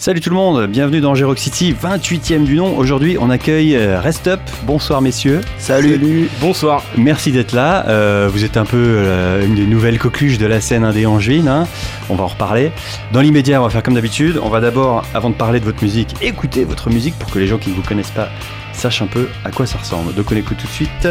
[0.00, 2.78] Salut tout le monde, bienvenue dans Rock City, 28e du nom.
[2.78, 4.38] Aujourd'hui, on accueille euh, Rest Up.
[4.62, 5.40] Bonsoir messieurs.
[5.58, 6.30] Salut.
[6.40, 6.84] Bonsoir.
[6.96, 7.84] Merci d'être là.
[7.88, 11.48] Euh, vous êtes un peu euh, une des nouvelles coqueluches de la scène indé angevine.
[11.48, 11.66] Hein.
[12.10, 12.70] On va en reparler.
[13.12, 14.38] Dans l'immédiat, on va faire comme d'habitude.
[14.40, 17.48] On va d'abord, avant de parler de votre musique, écouter votre musique pour que les
[17.48, 18.28] gens qui ne vous connaissent pas
[18.72, 20.14] sachent un peu à quoi ça ressemble.
[20.14, 21.08] Donc on écoute tout de suite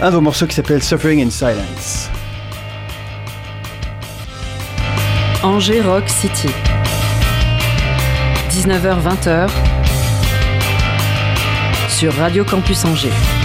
[0.00, 2.10] un de vos morceaux qui s'appelle Suffering in Silence.
[5.44, 6.48] Angers Rock City.
[8.50, 9.48] 19h-20h
[11.88, 13.39] sur Radio Campus Angers.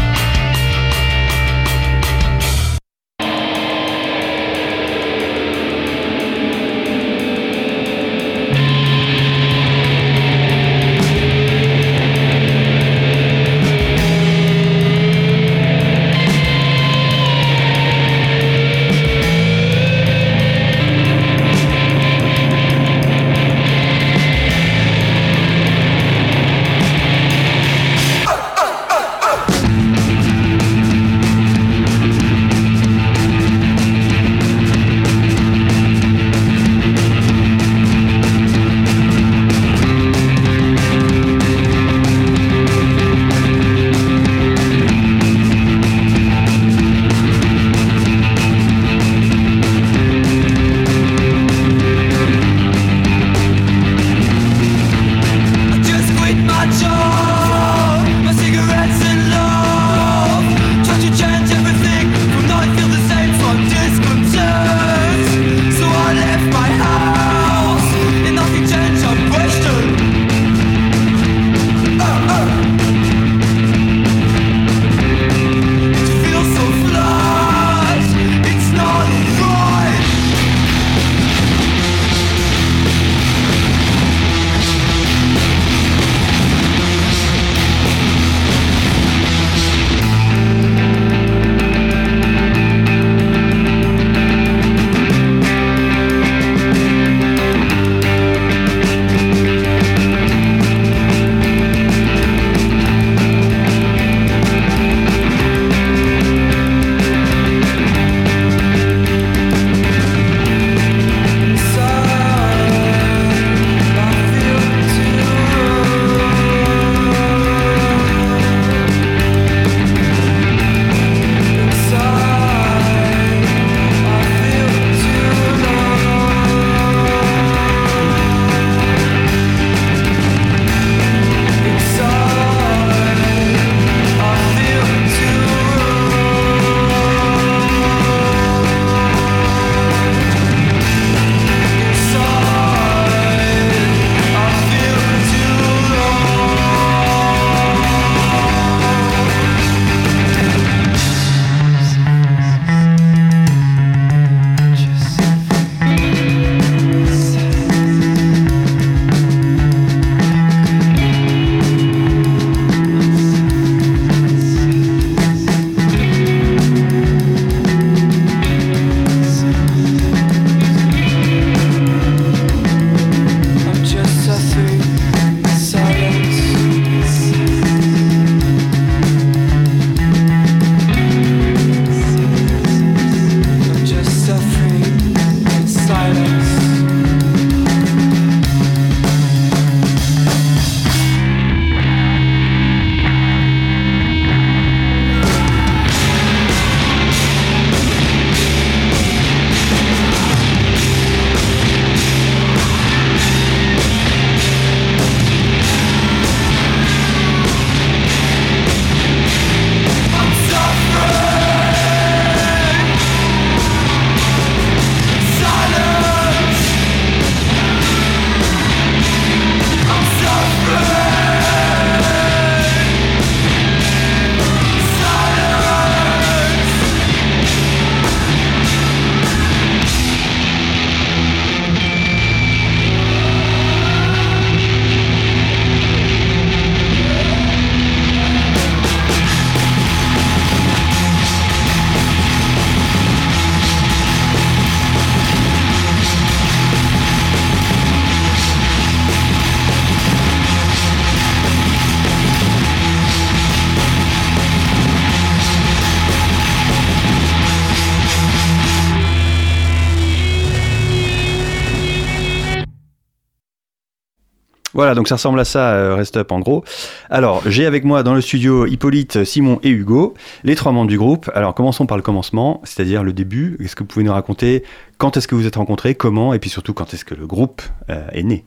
[264.75, 266.63] Voilà, donc ça ressemble à ça, euh, Rest Up en gros.
[267.09, 270.13] Alors, j'ai avec moi dans le studio Hippolyte, Simon et Hugo,
[270.43, 271.31] les trois membres du groupe.
[271.33, 273.57] Alors, commençons par le commencement, c'est-à-dire le début.
[273.63, 274.63] Est-ce que vous pouvez nous raconter
[274.97, 277.61] quand est-ce que vous êtes rencontrés, comment, et puis surtout quand est-ce que le groupe
[277.89, 278.43] euh, est né?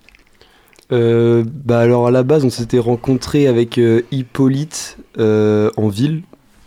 [0.90, 3.78] Euh, bah alors à la base on s'était rencontré avec
[4.10, 6.22] Hippolyte en ville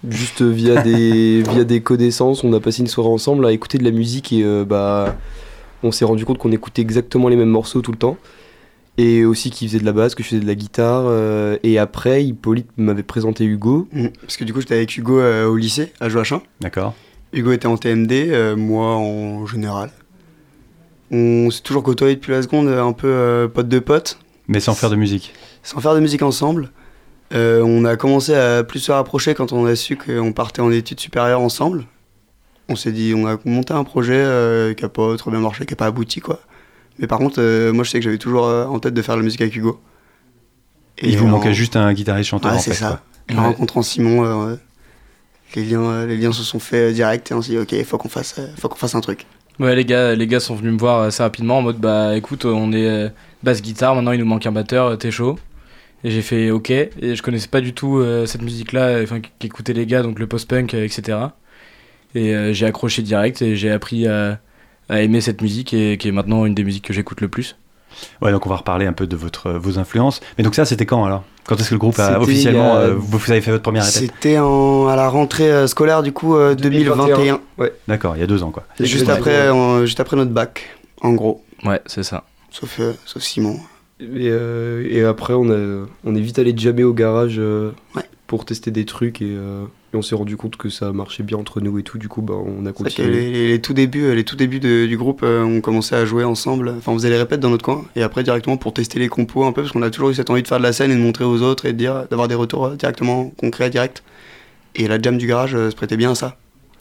[0.08, 3.84] juste via des via des connaissances on a passé une soirée ensemble à écouter de
[3.84, 5.16] la musique et euh, bah
[5.84, 8.18] on s'est rendu compte qu'on écoutait exactement les mêmes morceaux tout le temps
[9.02, 11.80] et aussi qu'il faisait de la basse que je faisais de la guitare euh, et
[11.80, 14.08] après Hippolyte m'avait présenté Hugo Mm.
[14.22, 16.42] Parce que du coup, j'étais avec Hugo euh, au lycée, à Joachim.
[16.60, 16.94] D'accord
[17.34, 19.90] Hugo était en TMD, euh, moi en général.
[21.12, 24.74] On s'est toujours côtoyé depuis la seconde, un peu euh, pote de pote, Mais sans
[24.76, 25.34] faire de musique.
[25.64, 26.72] sans faire de musique ensemble.
[27.34, 30.72] Euh, on a commencé à plus se rapprocher quand on a su qu'on partait en
[30.72, 31.86] études supérieures ensemble.
[32.70, 35.66] On s'est dit, on a monté un projet euh, qui a pas trop bien marché,
[35.66, 36.40] qui a pas abouti quoi.
[37.02, 39.16] Mais par contre, euh, moi je sais que j'avais toujours euh, en tête de faire
[39.16, 39.80] de la musique avec Hugo.
[41.02, 43.02] il vous en- manquait juste un guitariste chanteur Ah, en c'est ça.
[43.28, 43.36] quoi.
[43.36, 44.56] Et en rencontrant Simon, euh,
[45.56, 47.72] les, liens, euh, les liens se sont faits euh, direct et on s'est dit, ok,
[47.72, 49.26] il faut qu'on fasse, euh, faut qu'on fasse un truc.
[49.60, 52.46] Ouais, les gars, les gars sont venus me voir assez rapidement en mode bah écoute,
[52.46, 53.10] on est euh,
[53.44, 55.38] basse guitare, maintenant il nous manque un batteur, euh, t'es chaud.
[56.04, 59.20] Et j'ai fait ok, et je connaissais pas du tout euh, cette musique-là, euh, enfin
[59.40, 61.18] qu'écoutaient les gars, donc le post-punk, euh, etc.
[62.16, 64.40] Et euh, j'ai accroché direct et j'ai appris à,
[64.92, 67.56] à aimer cette musique et qui est maintenant une des musiques que j'écoute le plus.
[68.22, 70.22] Ouais, donc on va reparler un peu de votre, vos influences.
[70.38, 71.24] Mais donc ça, c'était quand alors?
[71.46, 72.76] Quand est-ce que le groupe a officiellement.
[72.76, 76.04] a- euh, vous, vous avez fait votre première répète C'était à la rentrée euh, scolaire
[76.04, 77.06] du coup euh, 2021.
[77.18, 77.70] 2021.
[77.88, 78.64] D'accord, il y a deux ans quoi.
[78.80, 81.44] Juste après, euh, juste après notre bac, en gros.
[81.66, 82.24] Ouais, c'est ça.
[82.52, 83.58] Sauf, euh, sauf Simon.
[84.00, 88.04] Et, euh, et après, on, a, on est vite allé jammer au garage euh, Ouais.
[88.28, 91.38] pour tester des trucs et, euh, et on s'est rendu compte que ça marchait bien
[91.38, 91.98] entre nous et tout.
[91.98, 93.10] Du coup, bah, on a continué.
[93.10, 95.96] les, les- les tout débuts, euh, les tout débuts de- du groupe, euh, on commençait
[95.96, 96.74] à jouer ensemble.
[96.78, 99.44] Enfin, on faisait les répètes dans notre coin et après directement pour tester les compos
[99.44, 100.96] un peu parce qu'on a toujours eu cette envie de faire de la scène et
[100.96, 104.02] de montrer aux autres et de dire, d'avoir des retours euh, directement concrets, directs.
[104.76, 106.38] Et la jam du garage euh, se prêtait bien à ça.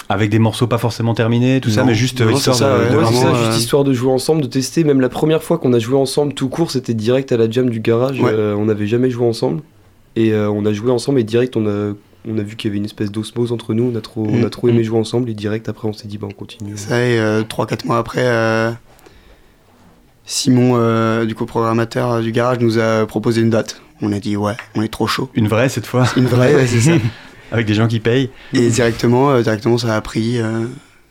[0.09, 1.89] Avec des morceaux pas forcément terminés, tout ça, Non.
[1.89, 3.15] mais juste Non, histoire ça, de, ouais, de Ouais, lancer.
[3.15, 4.83] c'est ça, vraiment, juste euh, histoire de jouer ensemble, de tester.
[4.85, 7.71] Même la première fois qu'on a joué ensemble tout court, c'était direct à la jam
[7.71, 8.21] du garage.
[8.21, 8.31] Ouais.
[8.33, 9.63] Euh, on n'avait jamais joué ensemble.
[10.17, 11.93] Et euh, on a joué ensemble et direct, on a,
[12.29, 13.91] on a vu qu'il y avait une espèce d'osmose entre nous.
[13.93, 14.51] On a trop, on a Mm.
[14.51, 16.77] trop aimé jouer ensemble et direct après, on s'est dit, bah, on continue.
[16.77, 17.19] Ça et
[17.49, 18.71] 3-4 mois après, euh,
[20.25, 23.81] Simon, euh, du coup programmateur euh, du garage, nous a proposé une date.
[24.03, 25.29] On a dit ouais, on est trop chaud.
[25.35, 26.93] Une vraie cette fois, Une vraie, ouais, c'est ça.
[27.53, 28.31] avec des gens qui payent.
[28.55, 30.39] Et directement, euh, directement ça a pris.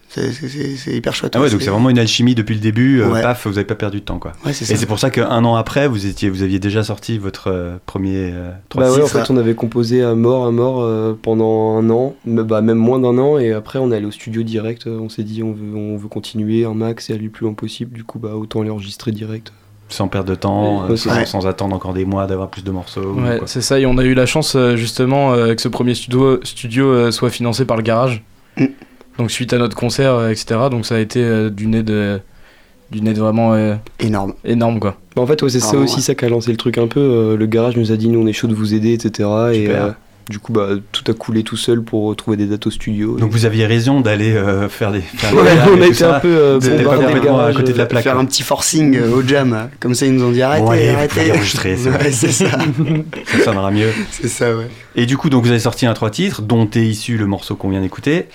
[0.10, 1.34] C'est- c'est c'est- c'est hyper chouette.
[1.36, 3.02] Ah ouais, donc c'est vraiment une alchimie depuis le début.
[3.02, 3.22] euh, Ouais.
[3.22, 4.34] Paf, vous avez pas perdu de temps quoi.
[4.46, 7.48] Ouais, Et c'est pour ça qu'un an après, vous, étiez, vous aviez déjà sorti votre
[7.52, 10.82] euh, premier euh, trois Bah ouais, en fait, on avait composé à mort, à mort
[10.82, 14.06] euh, pendant un an, mais bah, même moins d'un an, et après on est allé
[14.06, 14.88] au studio direct.
[14.88, 17.54] On s'est dit on veut, on veut continuer un max et aller le plus loin
[17.54, 17.94] possible.
[17.96, 19.54] Du coup, bah autant les enregistrer direct.
[19.90, 23.14] sans perdre de temps, Ouais, euh, sans, attendre encore des mois d'avoir plus de morceaux.
[23.14, 23.80] Ouais, c'est ça.
[23.80, 27.30] Et on a eu la chance justement euh, que ce premier studio, studio euh, soit
[27.32, 28.24] financé par le garage.
[28.58, 28.66] Mm.
[29.20, 30.60] Donc suite à notre concert, euh, etc.
[30.72, 32.18] Donc ça a été euh, d'une aide, euh,
[32.90, 34.34] d'une aide vraiment euh, Énorme.
[34.46, 34.96] énorme quoi.
[35.16, 36.02] Bah, en fait, ouais, c'est ça aussi ouais.
[36.02, 37.00] ça qui a lancé le truc un peu.
[37.02, 39.10] euh, le garage nous a dit nous on est chaud de vous aider, etc.
[39.54, 39.86] Super.
[39.86, 39.92] euh,
[40.30, 43.18] du coup, bah tout a coulé tout seul pour trouver des dates au studio.
[43.18, 45.02] Donc vous aviez raison d'aller euh, faire des.
[45.02, 47.78] Faire Ouais, des on a été un peu euh, des complètement à garages, côté de
[47.78, 48.04] la euh, plaque.
[48.04, 48.22] Faire quoi.
[48.22, 49.54] un petit forcing euh, au jam.
[49.54, 51.32] euh, Comme ça, ils nous ont dit arrêtez, Bon, vous arrêtez.
[51.32, 51.98] enregistrer, c'est bon.
[52.00, 52.28] Ouais, ça.
[52.38, 53.90] Ça sonnera mieux.
[54.12, 54.68] c'est ça, ouais.
[54.96, 57.56] Et du coup, donc vous avez sorti un trois titres, dont est issu le morceau
[57.56, 58.26] qu'on vient d'écouter,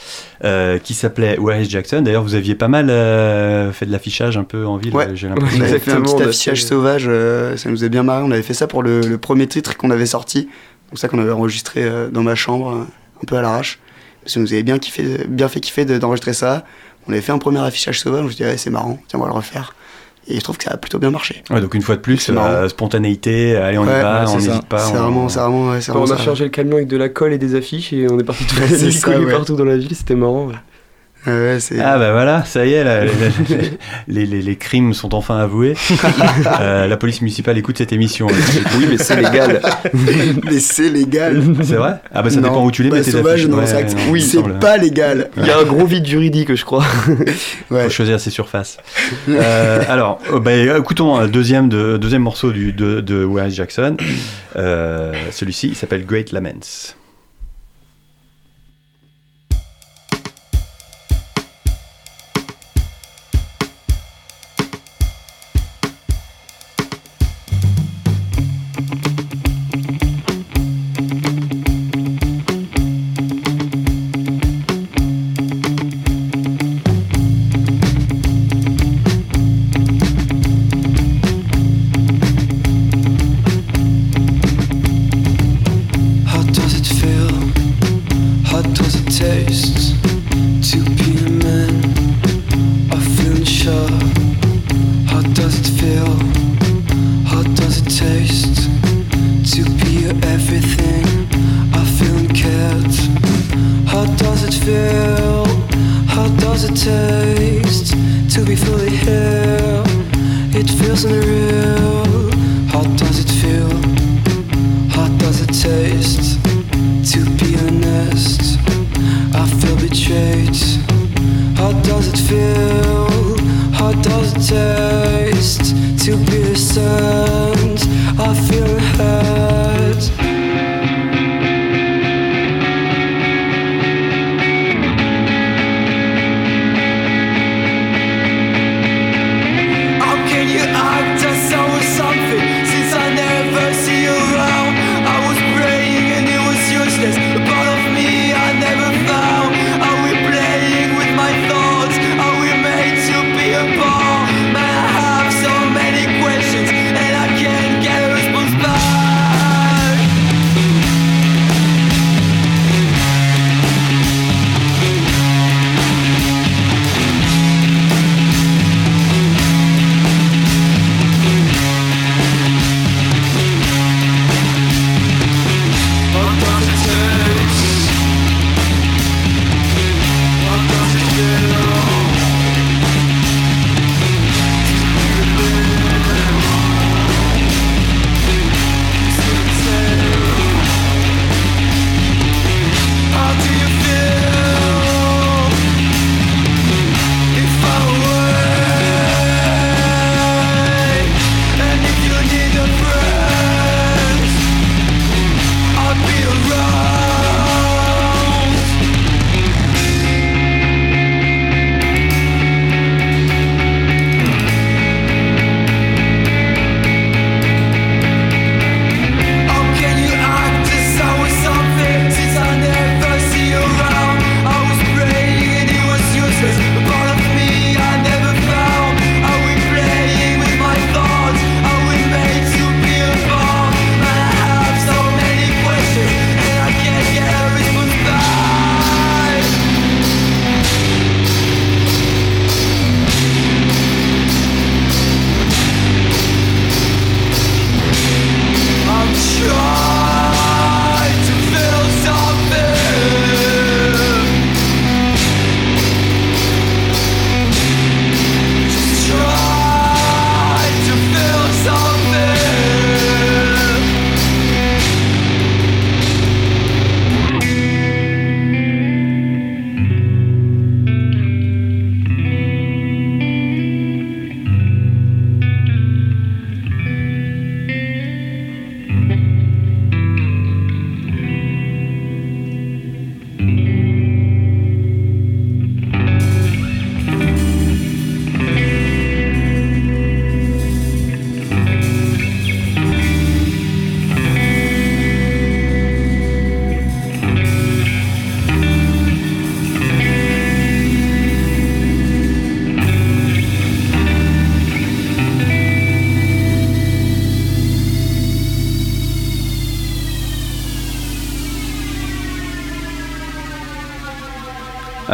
[0.44, 2.02] euh, qui s'appelait Where is Jackson.
[2.02, 5.08] D'ailleurs, vous aviez pas mal euh, fait de l'affichage un peu en ville, Ouais.
[5.14, 5.62] j'ai On l'impression.
[5.62, 8.22] avait fait un on petit a affichage sauvage, euh, ça nous a bien marré.
[8.24, 10.48] On avait fait ça pour le, le premier titre qu'on avait sorti.
[10.94, 12.84] Donc ça qu'on avait enregistré euh, dans ma chambre, euh,
[13.20, 13.80] un peu à l'arrache.
[14.26, 16.64] Ça nous avait bien, kiffé, bien fait kiffer de- d'enregistrer ça.
[17.08, 19.22] On avait fait un premier affichage sauvage, on se dit ouais, c'est marrant, tiens on
[19.24, 19.74] va le refaire.
[20.28, 21.42] Et je trouve que ça a plutôt bien marché.
[21.50, 24.66] Ouais, donc une fois de plus, euh, spontanéité, allez on y va, ouais, on n'hésite
[24.66, 24.78] pas.
[24.78, 26.24] c'est on- vraiment, c'est vraiment, ouais, c'est Enfin, on vraiment a ça.
[26.26, 28.60] chargé le camion avec de la colle et des affiches et on est parti toute
[28.60, 29.32] la C'est nuit ça, collés ouais.
[29.32, 30.46] partout dans la ville, c'était marrant.
[31.26, 31.58] Ouais.
[31.80, 33.10] Ah bah voilà, ça y est, là, les,
[34.08, 35.74] les- les- les crimes sont enfin avoués.
[36.60, 38.26] Euh, la police municipale écoute cette émission.
[38.78, 39.60] Oui, mais c'est légal.
[40.44, 41.42] Mais c'est légal.
[41.62, 41.94] C'est vrai?
[42.14, 42.48] Ah bah ça Non.
[42.48, 44.58] dépend où tu les Bah, mets tes sauvage, non, Ouais, non, oui, c'est semble.
[44.58, 45.30] pas légal.
[45.36, 46.84] Il y a un gros vide juridique, je crois.
[47.70, 47.84] Ouais.
[47.84, 48.76] Faut choisir ses surfaces.
[49.28, 53.96] Euh, alors, oh, bah, écoutons un deuxième, de, deuxième morceau du, de, de Jackson.
[54.56, 56.94] Euh, Celui-ci, il s'appelle Great Laments.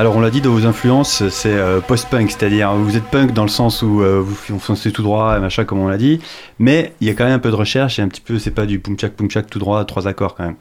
[0.01, 3.43] Alors on l'a dit dans vos influences, c'est euh, post-punk, c'est-à-dire vous êtes punk dans
[3.43, 6.21] le sens où euh, vous foncez tout droit, et machin comme on l'a dit,
[6.59, 8.51] mais il y a quand même un peu de recherche et un petit peu, c'est
[8.51, 10.57] pas du pum tchak tout droit, trois accords quand même.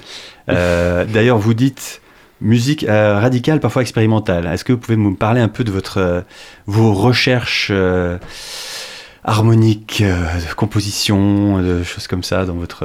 [0.50, 2.02] Euh, D'ailleurs vous dites
[2.42, 4.46] musique euh, radicale, parfois expérimentale.
[4.46, 6.26] Est-ce que vous pouvez me parler un peu de votre
[6.68, 7.72] vos recherches
[9.24, 12.84] harmoniques, de composition, de choses comme ça dans votre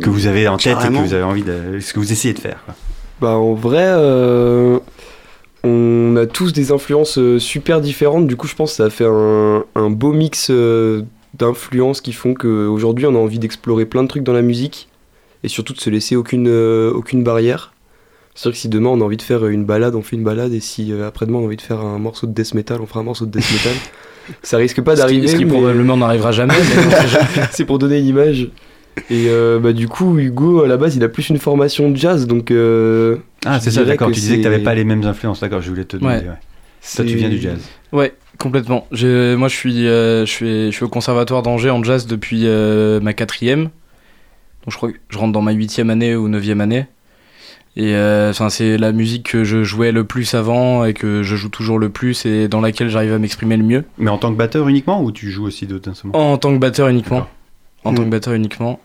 [0.00, 2.32] que vous avez en tête et que vous avez envie de, ce que vous essayez
[2.32, 2.62] de faire.
[2.64, 2.76] quoi?
[3.22, 4.80] Bah en vrai, euh,
[5.64, 8.26] on a tous des influences euh, super différentes.
[8.26, 11.02] Du coup, je pense que ça a fait un, un beau mix euh,
[11.34, 14.88] d'influences qui font qu'aujourd'hui, on a envie d'explorer plein de trucs dans la musique
[15.44, 17.72] et surtout de se laisser aucune, euh, aucune barrière.
[18.34, 20.24] C'est sûr que si demain on a envie de faire une balade, on fait une
[20.24, 22.86] balade et si après-demain on a envie de faire un morceau de death metal, on
[22.86, 23.72] fera un morceau de death metal.
[24.42, 25.28] ça risque pas Ce qui- d'arriver.
[25.28, 26.54] Ce qui mais- probablement n'arrivera jamais.
[26.54, 27.48] mais on sait jamais.
[27.50, 28.50] c'est pour donner une image.
[29.10, 31.96] Et euh, bah, du coup, Hugo, à la base, il a plus une formation de
[31.96, 32.50] jazz, donc.
[32.50, 34.08] euh, Ah, c'est ça, d'accord.
[34.08, 36.26] Tu disais que tu n'avais pas les mêmes influences, d'accord, je voulais te demander.
[36.26, 36.38] Ouais.
[36.96, 37.60] Toi, tu viens du jazz.
[37.92, 38.86] Ouais, complètement.
[38.90, 42.42] Je, moi, je suis, euh, je, suis, je suis au conservatoire d'Angers en jazz depuis
[42.44, 43.64] euh, ma quatrième.
[43.64, 46.86] Donc, je crois que je rentre dans ma huitième année ou neuvième année.
[47.76, 51.48] Et euh, c'est la musique que je jouais le plus avant et que je joue
[51.48, 53.84] toujours le plus et dans laquelle j'arrive à m'exprimer le mieux.
[53.96, 56.32] Mais en tant que batteur uniquement ou tu joues aussi d'autres instruments?
[56.32, 57.26] En tant que batteur uniquement.
[57.84, 58.80] En tant que batteur uniquement.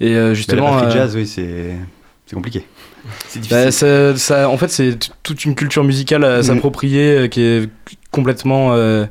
[0.00, 0.64] Et justement.
[0.64, 2.64] La batterie euh, jazz, oui, c'est compliqué.
[3.28, 3.72] C'est bah, difficile.
[3.72, 6.42] ça, ça- en fait, c'est toute une culture musicale à Mhm.
[6.42, 7.68] s'approprier euh, qui est
[8.10, 9.06] complètement euh,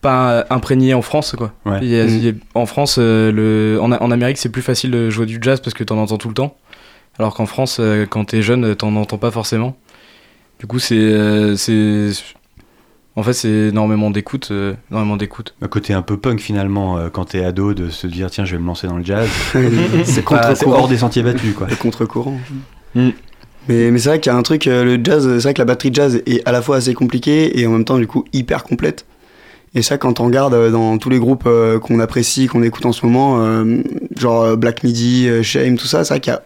[0.00, 1.34] pas imprégnée en France.
[1.36, 1.52] Quoi.
[1.66, 1.78] Ouais.
[1.82, 4.62] Il y a- il y a- en France, euh, le, en, en Amérique, c'est plus
[4.62, 6.56] facile de jouer du jazz parce que t'en entends tout le temps.
[7.18, 9.76] Alors qu'en France, euh, quand t'es jeune, t'en entends pas forcément.
[10.58, 10.94] Du coup, c'est.
[10.96, 12.10] euh, c'est
[13.16, 14.48] en fait, c'est énormément d'écoute.
[14.52, 15.54] euh, énormément d'écoute.
[15.60, 18.52] Un côté un peu punk finalement, euh, quand t'es ado, de se dire tiens, je
[18.56, 19.28] vais me lancer dans le jazz.
[20.04, 20.24] c'est
[20.66, 21.66] hors des sentiers battus, quoi.
[21.68, 22.38] Le contre-courant.
[22.94, 23.10] Mm.
[23.68, 25.64] Mais, c'est vrai qu'il y a un truc, euh, le jazz, c'est vrai que la
[25.64, 28.64] batterie jazz est à la fois assez compliquée et en même temps, du coup, hyper
[28.64, 29.06] complète.
[29.74, 32.86] Et ça, quand on regarde euh, dans tous les groupes euh, qu'on apprécie, qu'on écoute
[32.86, 33.64] en ce moment,
[34.16, 36.42] genre Black Midi, Shame, tout ça, c'est vrai qu'il y a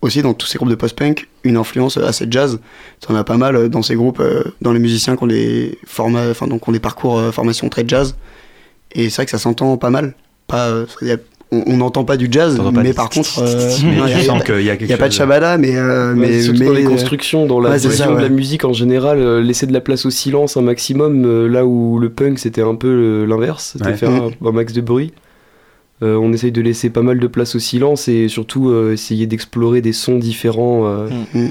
[0.00, 2.60] aussi dans tous ces groupes de post-punk une influence assez jazz.
[3.00, 4.22] T'en as pas mal dans ces groupes,
[4.60, 8.16] dans les musiciens qui ont des, enfin, donc, ont des parcours formation très jazz.
[8.92, 10.14] Et c'est vrai que ça s'entend pas mal.
[10.46, 10.84] Pas,
[11.66, 15.58] on n'entend pas du jazz, mais par contre, euh, il n'y a pas de Shabada,
[15.58, 19.66] mais, euh, mais, dans les euh, constructions, dans la de la musique en général, laisser
[19.66, 23.76] de la place au silence un maximum, là où le punk c'était un peu l'inverse,
[23.76, 24.10] c'était faire
[24.44, 25.12] un, max de bruit.
[26.02, 29.26] Euh, on essaye de laisser pas mal de place au silence et surtout euh, essayer
[29.26, 31.48] d'explorer des sons différents, euh, Mm.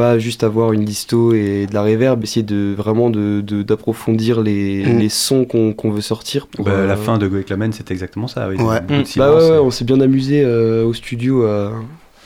[0.00, 4.40] Pas juste avoir une disto et de la reverb, essayer de vraiment de- de- d'approfondir
[4.40, 4.98] les, Mm.
[4.98, 6.46] les sons qu'on veut sortir.
[6.46, 8.48] Pour, Bah, La euh, fin de Go avec la Main, c'était exactement ça.
[8.48, 8.80] Oui, Ouais.
[8.80, 9.28] Beaucoup de silence.
[9.28, 11.70] Bah ouais, ouais, on s'est bien amusé euh, au studio euh,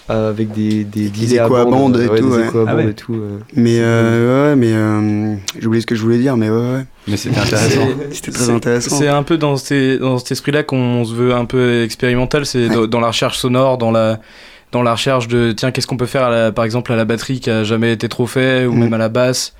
[0.08, 2.44] avec des, des, delays échos à bande et ouais, tout, des ouais.
[2.46, 2.90] échos à Ah bande ouais.
[2.90, 3.14] et tout.
[3.14, 3.38] euh.
[3.56, 6.84] Mais, euh, ouais, mais euh, j'ai oublié ce que je voulais dire, mais ouais, ouais.
[7.08, 7.88] Mais c'était intéressant.
[8.12, 8.96] C'était très intéressant.
[8.96, 12.46] C'est un peu dans, ces- dans cet esprit-là qu'on se veut un peu expérimental.
[12.46, 14.20] C'est dans la recherche sonore, dans la,
[14.74, 17.04] dans la recherche de tiens, qu'est-ce qu'on peut faire, à la- par exemple, à la
[17.04, 18.78] batterie qui a jamais été trop fait, ou Mm.
[18.80, 19.54] même à la basse.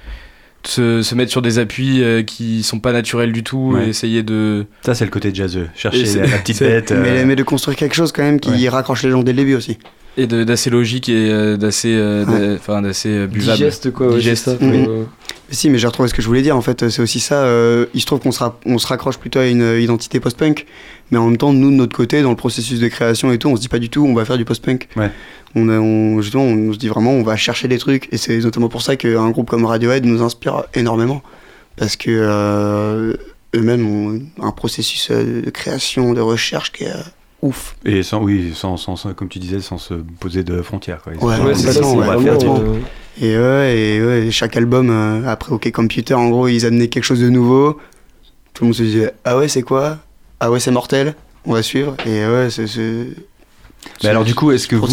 [0.66, 3.84] Se, se mettre sur des appuis euh, qui sont pas naturels du tout Ouais.
[3.86, 4.64] et essayer de.
[4.80, 5.68] Ça, c'est le côté jazzeux.
[5.76, 6.90] Chercher la, la petite bête.
[6.90, 8.68] euh, Mais, mais de construire quelque chose quand même qui Ouais.
[8.70, 9.78] raccroche les gens dès le début aussi.
[10.16, 13.58] Et d'assez logique et euh, d'assez euh, enfin, d'assez euh, buvable.
[13.58, 14.44] Digeste quoi, ouais, Digeste.
[14.44, 14.50] ça.
[14.64, 15.04] euh,
[15.50, 16.88] si, mais j'ai retrouvé ce que je voulais dire en fait.
[16.88, 17.44] C'est aussi ça.
[17.44, 20.66] euh, il se trouve qu'on se, ra- on se raccroche plutôt à une identité post-punk,
[21.10, 23.48] mais en même temps, nous de notre côté, dans le processus de création et tout,
[23.48, 24.88] on se dit pas du tout, on va faire du post-punk.
[24.96, 25.10] Ouais.
[25.56, 28.38] On, a- on, justement, on se dit vraiment, on va chercher des trucs, et c'est
[28.38, 31.22] notamment pour ça qu'un groupe comme Radiohead nous inspire énormément,
[31.76, 33.14] parce que euh,
[33.54, 37.02] eux-mêmes ont un processus de création, de recherche qui est euh,
[37.44, 37.76] ouf.
[37.84, 41.00] Et sans, oui, sans, sans, sans- comme tu disais, sans se poser de frontières.
[41.02, 41.12] Quoi.
[41.14, 42.46] Ouais, Ouais, c'est ça, on va faire du-
[43.22, 46.88] Et ouais, et ouais, et chaque album, euh, après OK Computer, en gros, ils amenaient
[46.88, 47.78] quelque chose de nouveau.
[48.54, 49.98] Tout le monde se disait Ah ouais, c'est quoi?
[50.40, 51.14] Ah ouais, c'est mortel,
[51.46, 51.96] on va suivre.
[52.06, 52.66] Et ouais, c'est.
[54.02, 54.86] Mais alors, du coup, est-ce que vous,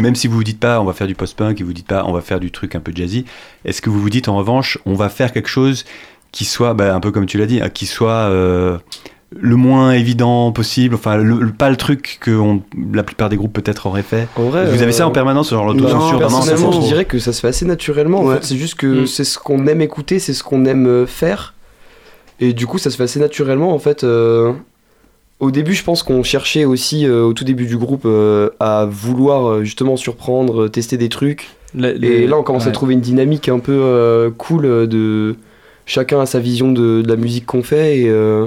[0.00, 2.04] même si vous vous dites pas on va faire du post-punk et vous dites pas
[2.04, 3.24] on va faire du truc un peu jazzy,
[3.64, 5.84] est-ce que vous vous dites en revanche on va faire quelque chose
[6.32, 8.76] qui soit, bah, un peu comme tu l'as dit, hein, qui soit euh,
[9.38, 12.62] le moins évident possible, enfin le- le- pas le truc que on-
[12.92, 14.28] la plupart des groupes peut-être auraient fait.
[14.36, 17.32] En vrai, vous avez ça euh, en permanence, genre l'autocensure, personnellement, je dirais que ça
[17.32, 18.20] se fait assez naturellement.
[18.20, 18.36] En Ouais.
[18.36, 19.06] fait, c'est juste que Mm.
[19.06, 21.54] c'est ce qu'on aime écouter, c'est ce qu'on aime euh, faire.
[22.38, 23.72] Et du coup, ça se fait assez naturellement.
[23.74, 24.52] En fait, euh,
[25.40, 28.86] au début, je pense qu'on cherchait aussi, euh, au tout début du groupe, euh, à
[28.88, 31.48] vouloir euh, justement surprendre, euh, tester des trucs.
[31.76, 35.34] Et là, on commence à trouver une dynamique un peu euh, cool euh, de
[35.84, 38.46] chacun a sa vision de, de la musique qu'on fait et, euh,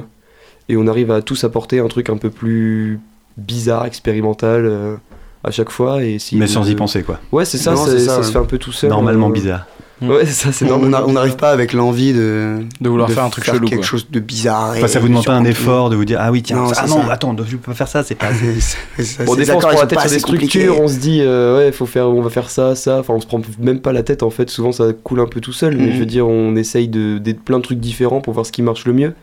[0.69, 2.99] et on arrive à tous apporter un truc un peu plus
[3.38, 4.95] bizarre, expérimental euh,
[5.43, 6.03] à chaque fois.
[6.03, 7.19] Et essayer Mais de- sans y penser quoi.
[7.32, 8.89] Ouais, c'est ça, Non, ça, ça, se fait un peu tout seul.
[8.89, 9.65] Normalement euh, bizarre.
[10.01, 12.60] Ouais, c'est ça, c'est on normalement on n'arrive pas avec l'envie de.
[12.79, 13.86] De vouloir faire un truc chelou, quelque quoi.
[13.86, 14.71] chose de bizarre.
[14.77, 16.88] Enfin, ça vous demande pas un effort de vous dire ah oui tiens Non, ah
[16.88, 17.12] non ça.
[17.12, 18.27] attends je peux pas faire ça c'est pas
[19.27, 22.21] on prend la tête sur des structures, on se dit, euh, ouais, faut faire, on
[22.21, 22.99] va faire ça, ça.
[22.99, 24.49] Enfin, on se prend même pas la tête, en fait.
[24.49, 25.75] Souvent, ça coule un peu tout seul.
[25.75, 25.93] Mais Mhm.
[25.93, 28.62] je veux dire, on essaye de, d'être plein de trucs différents pour voir ce qui
[28.62, 29.13] marche le mieux.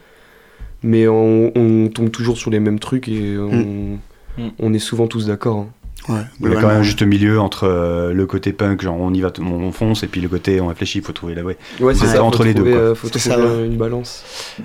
[0.82, 3.98] Mais on, on tombe toujours sur les mêmes trucs et on,
[4.38, 4.50] Mhm.
[4.58, 5.58] on est souvent tous d'accord.
[5.58, 5.68] hein.
[6.08, 8.96] Ouais, Il y a quand même un juste milieu entre euh, le côté punk, genre
[9.00, 11.34] on y va, on, on fonce, et puis le côté on réfléchit, il faut trouver
[11.34, 11.56] la vraie.
[11.80, 12.22] Ouais, c'est Ouais, ça.
[12.22, 12.80] entre les deux, trouver, quoi.
[12.82, 14.22] euh, faut trouver ça, une balance.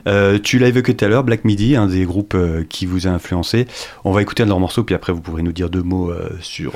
[0.08, 3.08] Euh, tu l'as évoqué tout à l'heure, Black Midi, un des groupes euh, qui vous
[3.08, 3.66] a influencé.
[4.04, 6.12] On va écouter un de leurs morceaux, puis après vous pourrez nous dire deux mots
[6.12, 6.74] euh, sur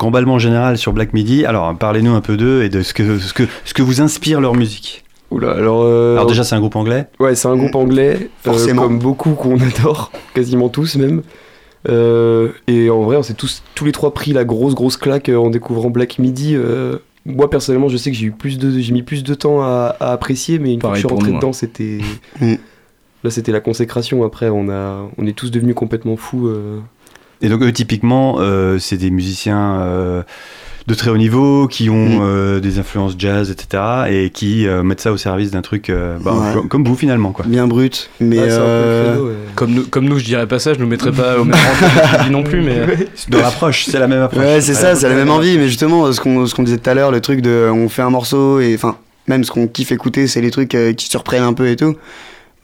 [0.00, 1.44] donc emballement général sur Black Midi.
[1.44, 4.40] Alors parlez-nous un peu d'eux et de ce que, ce, que, ce que vous inspire
[4.40, 5.04] leur musique.
[5.30, 5.82] Oula, alors.
[5.84, 7.06] euh, Alors déjà c'est un groupe anglais.
[7.20, 8.82] Ouais, c'est un groupe anglais, euh, Forcément.
[8.82, 11.22] comme beaucoup qu'on adore, quasiment tous même.
[11.88, 15.28] Euh, et en vrai, on s'est tous, tous les trois pris la grosse grosse claque
[15.28, 16.54] en découvrant Black Midi.
[16.56, 16.96] euh.
[17.26, 19.94] moi personnellement, je sais que j'ai eu plus de, j'ai mis plus de temps à,
[20.00, 22.00] à apprécier, mais une Pareil fois que je suis rentré nous, dedans, c'était,
[22.40, 22.54] Mm.
[23.24, 24.24] là c'était la consécration.
[24.24, 26.48] Après, on a, on est tous devenus complètement fous.
[27.42, 30.22] Et donc eux typiquement euh, c'est des musiciens euh,
[30.86, 32.22] de très haut niveau qui ont Mm.
[32.22, 33.82] euh, des influences jazz etc.
[34.10, 36.60] et qui euh, mettent ça au service d'un truc euh, bah, Ouais.
[36.68, 37.44] comme, vous finalement quoi.
[37.46, 39.34] Bien brut, mais Ah, euh, credo, ouais.
[39.54, 42.30] Comme nous, comme nous, je dirais pas ça, je nous mettrais pas au même rang
[42.30, 42.86] non plus, mais.
[43.28, 44.42] De l'approche c'est la même approche.
[44.42, 46.90] Ouais, c'est ça, c'est la même envie, mais justement, ce qu'on ce qu'on disait tout
[46.90, 48.96] à l'heure, le truc de on fait un morceau et enfin,
[49.28, 51.94] même ce qu'on kiffe écouter, c'est les trucs euh, qui surprennent un peu et tout.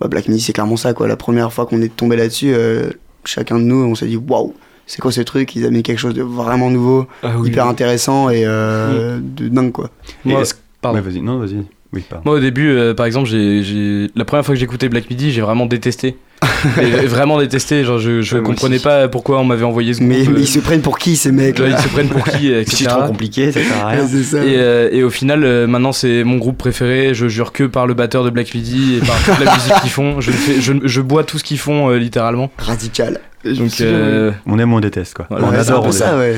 [0.00, 1.06] Bah, Black Midi, c'est clairement ça, quoi.
[1.06, 2.90] La première fois qu'on est tombé là-dessus, euh,
[3.24, 4.52] chacun de nous, on s'est dit waouh,
[4.86, 5.54] c'est quoi ce truc?
[5.56, 7.70] Ils avaient quelque chose de vraiment nouveau, Ah oui, hyper oui.
[7.70, 9.90] intéressant et euh, de dingue, quoi.
[10.24, 10.42] Moi,
[10.80, 10.98] pardon.
[10.98, 12.02] Ouais, vas-y non vas-y oui.
[12.24, 15.32] Moi au début, euh, par exemple, j'ai, j'ai- la première fois que j'écoutais Black Midi,
[15.32, 16.16] j'ai vraiment détesté.
[16.82, 18.84] Et vraiment détesté, genre je, je Ouais, comprenais aussi.
[18.84, 20.10] pas pourquoi on m'avait envoyé ce groupe.
[20.10, 22.24] Mais, mais euh, ils se prennent pour qui ces mecs là ils se prennent pour
[22.24, 24.06] qui, C'est trop compliqué ça sert à rien.
[24.22, 24.44] Ça.
[24.44, 27.14] Et, euh, et au final, euh, maintenant c'est mon groupe préféré.
[27.14, 29.90] Je jure que par le batteur de Black Midi et par toute la musique qu'ils
[29.90, 30.20] font.
[30.20, 32.50] Je, fais- je, je bois tout ce qu'ils font euh, littéralement.
[32.58, 33.20] Radical.
[33.44, 35.26] Donc euh, On aime ou on déteste quoi.
[35.30, 35.46] Voilà.
[35.46, 36.36] on Ouais, c'est un adore peu on ça, ouais.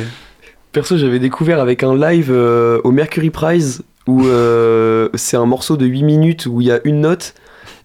[0.72, 5.76] Perso, j'avais découvert avec un live euh, au Mercury Prize où euh, c'est un morceau
[5.78, 7.34] de 8 minutes où il y a une note.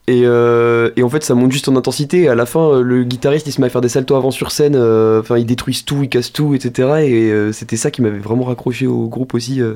[0.07, 2.23] Et, euh, et en fait, ça monte juste en intensité.
[2.23, 4.51] Et à la fin, le guitariste il se met à faire des saltos avant sur
[4.51, 4.75] scène.
[4.75, 6.89] euh, Enfin, ils détruisent tout, ils cassent tout, etc.
[7.05, 9.61] Et euh, c'était ça qui m'avait vraiment raccroché au groupe aussi.
[9.61, 9.75] euh,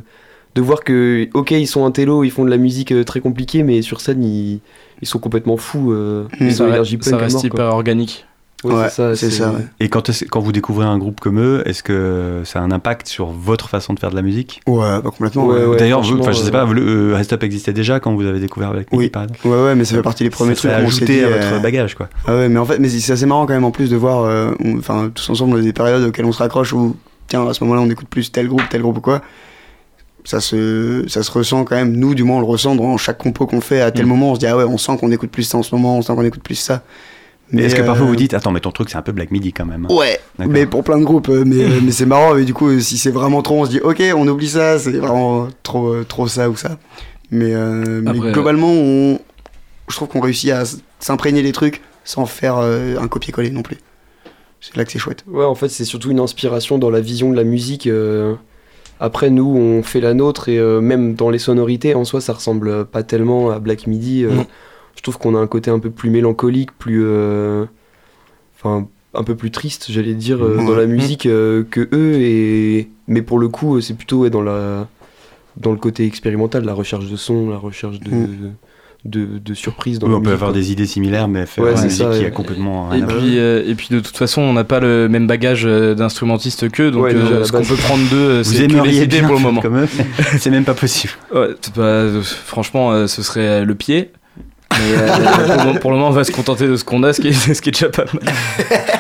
[0.56, 3.22] de voir que, ok, ils sont un télo, ils font de la musique euh, très
[3.22, 4.62] compliquée, mais sur scène, ils,
[5.02, 5.92] ils sont complètement fous.
[5.94, 6.48] euh, Mm.
[6.48, 7.62] ils ça, ont ça reste mort, quoi.
[7.62, 8.27] hyper organique.
[8.64, 9.16] Ouais, c'est ça.
[9.16, 9.66] c'est ça, ouais.
[9.80, 13.28] Et quand, vous découvrez un groupe comme eux, est-ce que ça a un impact sur
[13.28, 14.62] votre façon de faire de la musique?
[14.66, 15.46] Ouais, pas complètement.
[15.46, 15.66] Ouais, ouais.
[15.66, 15.78] ouais.
[15.78, 18.40] D'ailleurs, enfin, je sais euh, pas, le euh, Rest Up existait déjà quand vous avez
[18.40, 19.10] découvert Midi Oui.
[19.10, 20.90] par exemple Ouais, ouais, mais ça fait partie des premiers Ça trucs s'est où on
[20.90, 21.20] s'est dit.
[21.24, 22.10] à euh, votre bagage quoi.
[22.26, 24.24] Ah ouais, mais en fait, mais c'est assez marrant quand même en plus de voir,
[24.24, 26.96] euh, enfin, tous ensemble, on a des périodes auxquelles on se raccroche où,
[27.28, 29.22] tiens, à ce moment-là, on écoute plus tel groupe, tel groupe ou quoi.
[30.24, 33.20] Ça se, ça se ressent quand même, nous, du moins, on le ressent dans chaque
[33.20, 33.82] compo qu'on fait.
[33.82, 34.10] À tel Mm.
[34.10, 35.98] moment, on se dit, ah ouais, on sent qu'on écoute plus ça en ce moment,
[36.00, 36.82] on sent qu'on écoute plus ça.
[37.52, 39.32] Mais est-ce que parfois euh, vous dites, attends, mais ton truc c'est un peu Black
[39.32, 42.06] Midi quand même hein Ouais, mais pour plein de groupes, euh, mais, euh, mais c'est
[42.06, 44.78] marrant, mais du coup, si c'est vraiment trop, on se dit, ok, on oublie ça,
[44.80, 46.78] c'est vraiment trop, trop ça ou ça.
[47.32, 49.20] Mais, euh, mais globalement, on,
[49.90, 50.64] je trouve qu'on réussit à
[51.00, 53.78] s'imprégner des trucs sans faire euh, un copier-coller non plus.
[54.62, 55.24] C'est là que c'est chouette.
[55.28, 57.88] Ouais, en fait, c'est surtout une inspiration dans la vision de la musique.
[57.88, 58.34] euh.
[59.00, 62.34] Après, nous, on fait la nôtre et euh, même dans les sonorités, en soi, ça
[62.34, 64.24] ressemble pas tellement à Black Midi.
[64.24, 64.32] euh.
[64.98, 67.04] Je trouve qu'on a un côté un peu plus mélancolique, plus.
[67.06, 67.66] euh,
[68.60, 70.66] Enfin, un peu plus triste, j'allais dire, euh, Ouais.
[70.66, 72.16] dans la musique euh, que eux.
[72.20, 72.90] Et...
[73.08, 74.88] Mais pour le coup, c'est plutôt ouais, dans, la...
[75.58, 78.54] dans le côté expérimental, la recherche de son, la recherche de, Mm.
[79.06, 80.60] de, de surprise dans Oui, la on peut avoir quoi.
[80.60, 82.26] des idées similaires, mais faire Ouais, une c'est musique ça, qui ouais.
[82.26, 83.20] a complètement Et rien à voir.
[83.22, 86.90] puis, euh, et puis de toute façon, on n'a pas le même bagage d'instrumentistes qu'eux,
[86.92, 89.40] donc Ouais, déjà, euh, ce qu'on peut prendre d'eux, c'est que les idées pour le
[89.42, 89.62] moment.
[89.62, 90.06] comme eux, mais
[90.40, 91.14] c'est même pas possible.
[91.34, 94.10] Ouais, euh, franchement, euh, ce serait le pied.
[94.72, 97.04] Mais euh, pour, le moment, pour le moment, on va se contenter de ce qu'on
[97.04, 98.34] a, ce qui est, ce qui est déjà pas mal.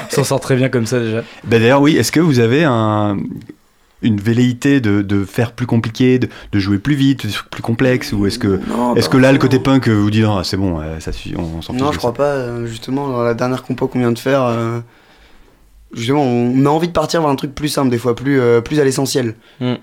[0.10, 1.22] on s'en sort très bien comme ça déjà.
[1.44, 3.18] Bah, D'ailleurs, oui, est-ce que vous avez un,
[4.02, 7.62] une velléité de, de faire plus compliqué, de, de jouer plus vite, des trucs plus
[7.64, 10.44] complexes Ou est-ce que, Non, est-ce bah, que là, le côté punk, vous dit, non,
[10.44, 11.98] c'est bon, euh, ça suffit, on, on s'en Non, je ça.
[11.98, 12.24] crois pas.
[12.32, 14.80] euh, Justement, dans la dernière compo qu'on vient de faire, euh,
[15.94, 18.62] justement, on a envie de partir vers un truc plus simple, des fois, plus, euh,
[18.62, 19.36] plus à l'essentiel.
[19.60, 19.74] Mm.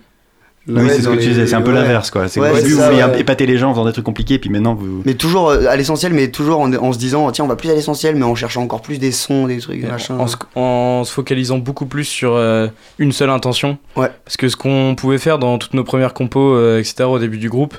[0.67, 1.77] Là, Oui, c'est ce que tu disais, c'est un peu ouais.
[1.77, 2.27] l'inverse, quoi.
[2.27, 3.21] C'est Ouais, c'est début, vous ça, vouliez ouais.
[3.21, 5.03] épater les gens en faisant des trucs compliqués, puis maintenant, vous.
[5.05, 7.69] Mais toujours euh, à l'essentiel, mais toujours en, en se disant, tiens, on va plus
[7.71, 10.17] à l'essentiel, mais en cherchant encore plus des sons, des trucs, des machins.
[10.19, 13.77] En, se, en se focalisant beaucoup plus sur euh, une seule intention.
[13.97, 14.09] Ouais.
[14.25, 17.39] Parce que ce qu'on pouvait faire dans toutes nos premières compos, euh, etc., au début
[17.39, 17.77] du groupe,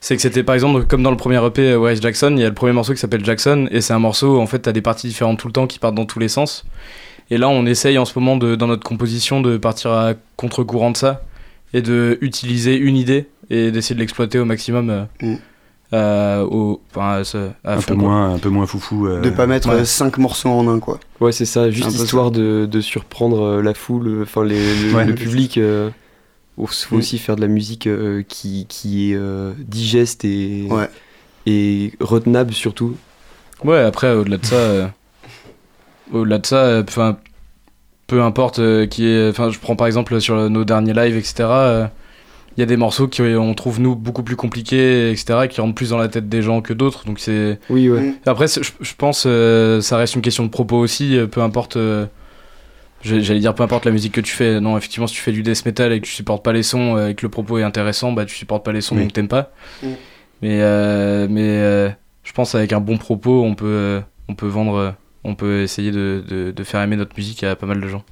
[0.00, 2.44] c'est que c'était par exemple, comme dans le premier EP Where is Jackson, il y
[2.44, 4.82] a le premier morceau qui s'appelle Jackson, et c'est un morceau, en fait, t'as des
[4.82, 6.64] parties différentes tout le temps qui partent dans tous les sens.
[7.32, 10.90] Et là, on essaye en ce moment, de, dans notre composition, de partir à contre-courant
[10.92, 11.22] de ça,
[11.72, 14.90] et de utiliser une idée, et d'essayer de l'exploiter au maximum.
[14.90, 15.36] euh, Mm.
[15.92, 18.08] euh, au, enfin, à, ce- à un, fond, peu quoi.
[18.08, 19.06] moins, un peu moins foufou.
[19.08, 19.84] euh, De pas mettre ouais.
[19.84, 21.00] 5 morceaux en un, quoi.
[21.20, 24.94] Ouais, c'est ça, juste histoire de, de surprendre euh, la foule, euh, enfin les- le,
[24.94, 25.04] Ouais.
[25.04, 25.58] le public.
[25.58, 25.90] euh,
[26.58, 26.98] Il faut Mm.
[26.98, 30.88] aussi faire de la musique euh, qui, qui est euh, digeste et, Ouais.
[31.46, 32.96] et retenable surtout.
[33.64, 34.86] Ouais, après, au-delà de ça, euh,
[36.12, 37.16] au-delà de ça, euh, enfin,
[38.10, 41.34] peu importe euh, qui est, enfin, je prends par exemple sur nos derniers lives, etc.
[41.48, 41.86] euh,
[42.56, 45.46] Il y a des morceaux qui on trouve nous beaucoup plus compliqués, etc.
[45.48, 47.04] qui rentrent plus dans la tête des gens que d'autres.
[47.06, 47.60] Donc c'est.
[47.70, 48.00] Oui, ouais.
[48.00, 48.14] Mm.
[48.26, 51.16] Après, je, je pense, euh, ça reste une question de propos aussi.
[51.16, 51.76] euh, peu importe.
[51.76, 52.06] euh,
[53.02, 54.60] J'allais dire peu importe la musique que tu fais.
[54.60, 56.96] Non, effectivement, si tu fais du death metal et que tu supportes pas les sons
[56.96, 59.02] euh, et que le propos est intéressant, bah tu supportes pas les sons Oui.
[59.04, 59.52] donc t'aimes pas.
[59.82, 59.86] Mm.
[60.42, 61.88] Mais euh, mais euh,
[62.24, 64.90] je pense avec un bon propos, on peut euh, on peut vendre, euh,
[65.24, 68.04] on peut essayer de, de, de faire aimer notre musique à pas mal de gens.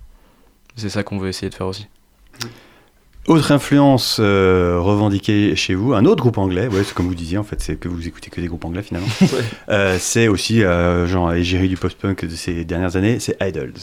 [0.77, 1.87] C'est ça qu'on veut essayer de faire aussi.
[3.27, 7.37] Autre influence euh, revendiquée chez vous, un autre groupe anglais, ouais, c'est comme vous disiez
[7.37, 9.09] en fait, c'est que vous écoutez que des groupes anglais finalement.
[9.69, 13.75] Euh, c'est aussi euh, genre l'égérie du post-punk de ces dernières années, c'est Idols.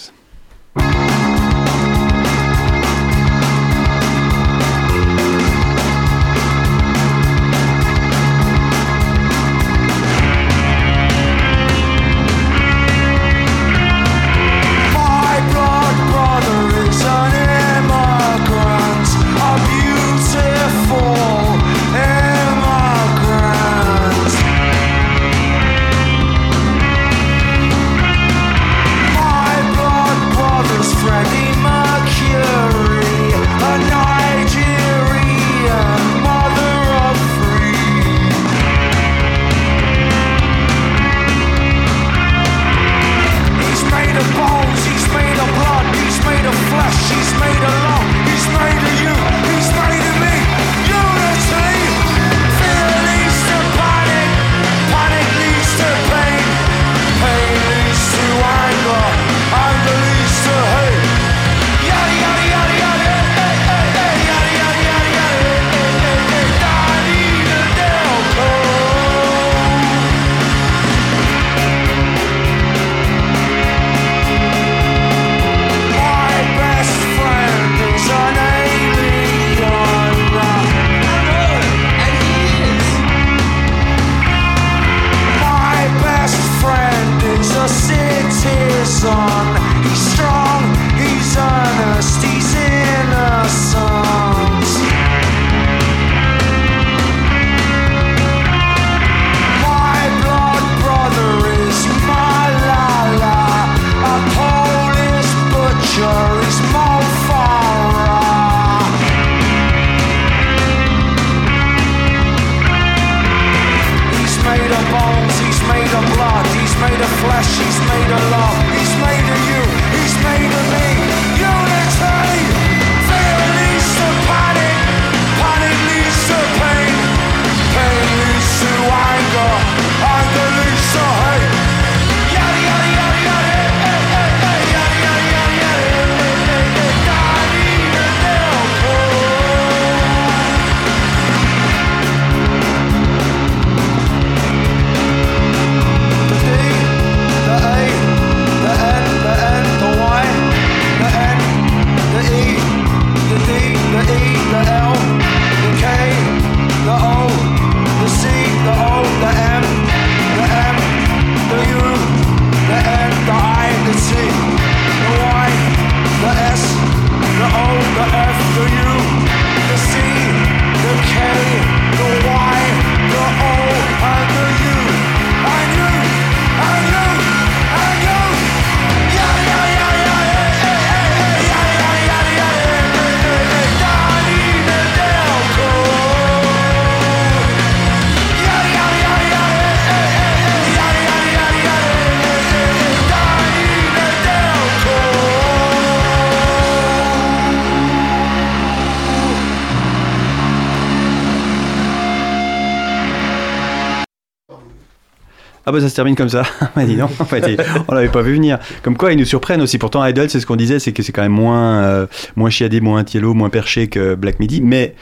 [205.75, 206.43] Bah ça se termine comme ça.
[206.75, 207.57] Bah dis donc, en fait, il-
[207.87, 208.57] on l'avait pas vu venir.
[208.83, 209.77] Comme quoi ils nous surprennent aussi.
[209.77, 212.81] Pourtant Idol, c'est ce qu'on disait, c'est que c'est quand même moins euh, moins chiadé,
[212.81, 214.95] moins tiello, moins perché que Black Midi, mais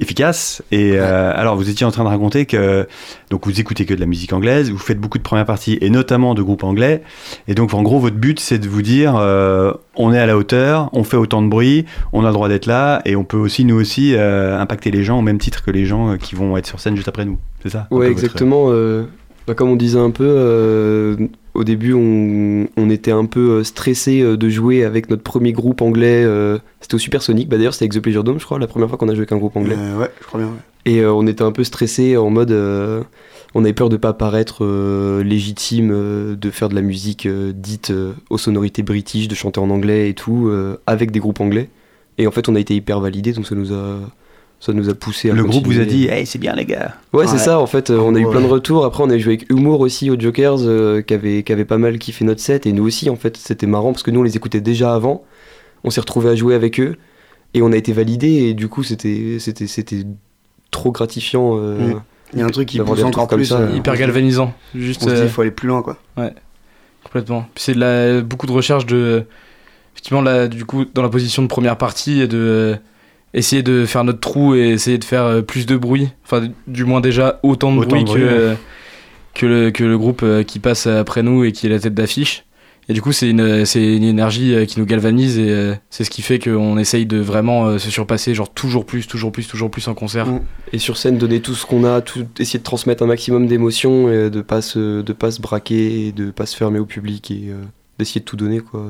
[0.00, 0.62] efficace.
[0.70, 2.86] Et euh, alors vous étiez en train de raconter que
[3.30, 5.90] donc vous écoutez que de la musique anglaise, vous faites beaucoup de premières parties et
[5.90, 7.02] notamment de groupes anglais.
[7.48, 10.36] Et donc en gros votre but c'est de vous dire euh, on est à la
[10.36, 13.36] hauteur, on fait autant de bruit, on a le droit d'être là et on peut
[13.38, 16.56] aussi nous aussi euh, impacter les gens au même titre que les gens qui vont
[16.56, 17.38] être sur scène juste après nous.
[17.64, 18.66] C'est ça votre- exactement.
[19.48, 21.16] Bah, comme on disait un peu, euh,
[21.54, 25.52] au début, on, on était un peu euh, stressé euh, de jouer avec notre premier
[25.52, 26.26] groupe anglais.
[26.80, 27.48] c'était au Supersonic.
[27.48, 29.22] Bah, D'ailleurs, c'était avec The Pleasure Dome, je crois, la première fois qu'on a joué
[29.22, 29.74] avec un groupe anglais.
[29.74, 30.50] Ouais, je crois bien.
[30.50, 30.92] ouais.
[30.92, 32.52] Et on était un peu stressé en mode.
[33.54, 37.52] on avait peur de pas paraître euh, légitime, euh, de faire de la musique euh,
[37.54, 37.92] dite
[38.28, 40.50] aux sonorités british, de chanter en anglais et tout,
[40.86, 41.70] avec des groupes anglais.
[42.18, 44.00] Et en fait, on a été hyper validés, donc ça nous a,
[44.60, 46.94] ça nous a poussé à Le groupe vous a dit, hey, c'est bien les gars.
[47.12, 47.38] Ouais, c'est Ouais.
[47.38, 48.30] ça, en fait, euh, on a eu Ouais.
[48.32, 48.84] plein de retours.
[48.84, 51.78] Après, on a joué avec Humour aussi aux Jokers, euh, qui, avait, qui avait pas
[51.78, 52.66] mal kiffé notre set.
[52.66, 55.22] Et nous aussi, en fait, c'était marrant parce que nous, on les écoutait déjà avant.
[55.84, 56.96] on s'est retrouvé à jouer avec eux
[57.54, 60.02] et on a été validé et du coup c'était c'était c'était
[60.72, 61.56] trop gratifiant.
[61.56, 62.00] euh, Mm.
[62.34, 63.44] Il y a un truc qui pousse encore plus.
[63.46, 64.52] ça, euh, Hyper galvanisant.
[64.74, 65.02] Juste.
[65.04, 65.96] On se dit, euh, il faut aller plus loin, quoi.
[67.04, 67.46] Complètement.
[67.54, 69.24] Puis c'est de la, beaucoup de recherche de.
[69.94, 72.76] Effectivement, là, du coup, dans la position de première partie, et de euh,
[73.34, 76.08] essayer de faire notre trou et essayer de faire euh, plus de bruit.
[76.24, 78.24] Enfin, du moins déjà autant de Autant bruit de que, ouais.
[78.24, 78.54] euh,
[79.34, 81.94] que, le, que le groupe euh, qui passe après nous et qui est la tête
[81.94, 82.44] d'affiche.
[82.90, 86.22] Et du coup, c'est une, c'est une énergie qui nous galvanise et c'est ce qui
[86.22, 89.94] fait qu'on essaye de vraiment se surpasser, genre toujours plus, toujours plus, toujours plus en
[89.94, 90.26] concert.
[90.26, 90.40] Mm.
[90.72, 94.10] Et sur scène, donner tout ce qu'on a, tout, essayer de transmettre un maximum d'émotions,
[94.10, 97.30] et de pas se, de pas se braquer, et de pas se fermer au public
[97.30, 97.60] et euh,
[97.98, 98.82] d'essayer de tout donner quoi.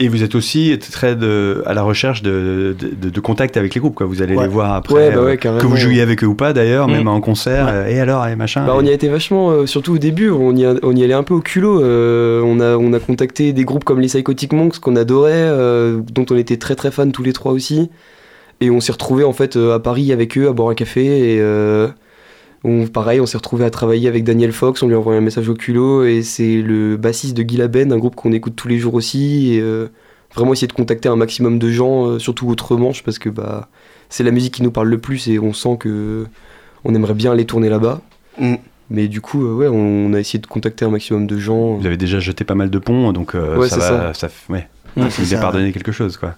[0.00, 3.96] Et vous êtes aussi très de, à la recherche de, de, contact avec les groupes,
[3.96, 4.06] quoi.
[4.06, 4.44] Vous allez Ouais.
[4.44, 6.86] les voir après, Ouais, bah euh, ouais, que vous jouiez avec eux ou pas d'ailleurs,
[6.86, 6.92] Mm.
[6.92, 7.66] même en concert.
[7.68, 8.64] euh, et alors, et machin.
[8.64, 11.02] Bah, on y a été vachement, euh, surtout au début, on y, a- on y
[11.02, 11.82] allait un peu au culot.
[11.82, 16.00] euh, on, a, on a contacté des groupes comme les Psychotic Monks qu'on adorait, euh,
[16.12, 17.90] dont on était très très fans tous les trois aussi.
[18.60, 21.34] Et on s'est retrouvés en fait à Paris avec eux à boire un café.
[21.34, 21.88] Et euh,
[22.64, 24.82] on, pareil, on s'est retrouvés à travailler avec Daniel Fox.
[24.82, 26.04] On lui a envoyé un message au culot.
[26.04, 29.54] Et c'est le bassiste de Guy Laben, un groupe qu'on écoute tous les jours aussi.
[29.54, 29.88] Et euh,
[30.34, 33.68] vraiment essayer de contacter un maximum de gens, euh, surtout outre-Manche, parce que bah,
[34.08, 36.26] c'est la musique qui nous parle le plus et on sent que
[36.84, 38.00] on aimerait bien aller tourner là-bas.
[38.40, 38.54] Mm.
[38.90, 41.74] Mais du coup, euh, ouais, on a essayé de contacter un maximum de gens.
[41.76, 44.66] Vous avez déjà jeté pas mal de ponts, donc euh, Ouais, ça va, ça, ouais,
[44.96, 45.02] Mm.
[45.02, 45.38] ça C'est finit ça.
[45.40, 46.34] par donner quelque chose, quoi.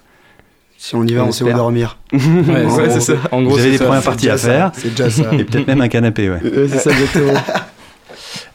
[0.83, 1.97] Si on y va, On on sait où dormir.
[2.11, 3.13] Ouais, c'est- ça.
[3.31, 3.85] En gros, Vous avez des ça.
[3.85, 5.31] premières parties à faire, C'est déjà ça.
[5.31, 6.41] et peut-être même un canapé, ouais.
[6.43, 7.33] Ouais, c'est ça exactement.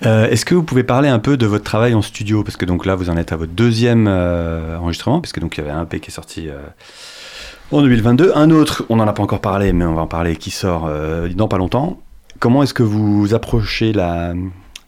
[0.05, 2.43] Euh, Est-ce que vous pouvez parler un peu de votre travail en studio?
[2.43, 5.61] Parce que donc là, vous en êtes à votre deuxième euh, enregistrement, puisque donc il
[5.61, 6.59] y avait un EP qui est sorti euh,
[7.73, 10.37] en 2022, un autre, on n'en a pas encore parlé, mais on va en parler,
[10.37, 11.99] qui sort euh, dans pas longtemps.
[12.41, 14.35] Comment est-ce que vous approchez la,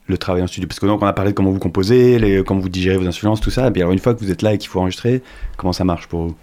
[0.08, 0.66] le travail en studio?
[0.68, 3.06] Parce que donc on a parlé de comment vous composez, les, comment vous digérez vos
[3.06, 3.66] influences, tout ça.
[3.68, 5.22] Et puis alors une fois que vous êtes là et qu'il faut enregistrer,
[5.56, 6.36] comment ça marche pour vous?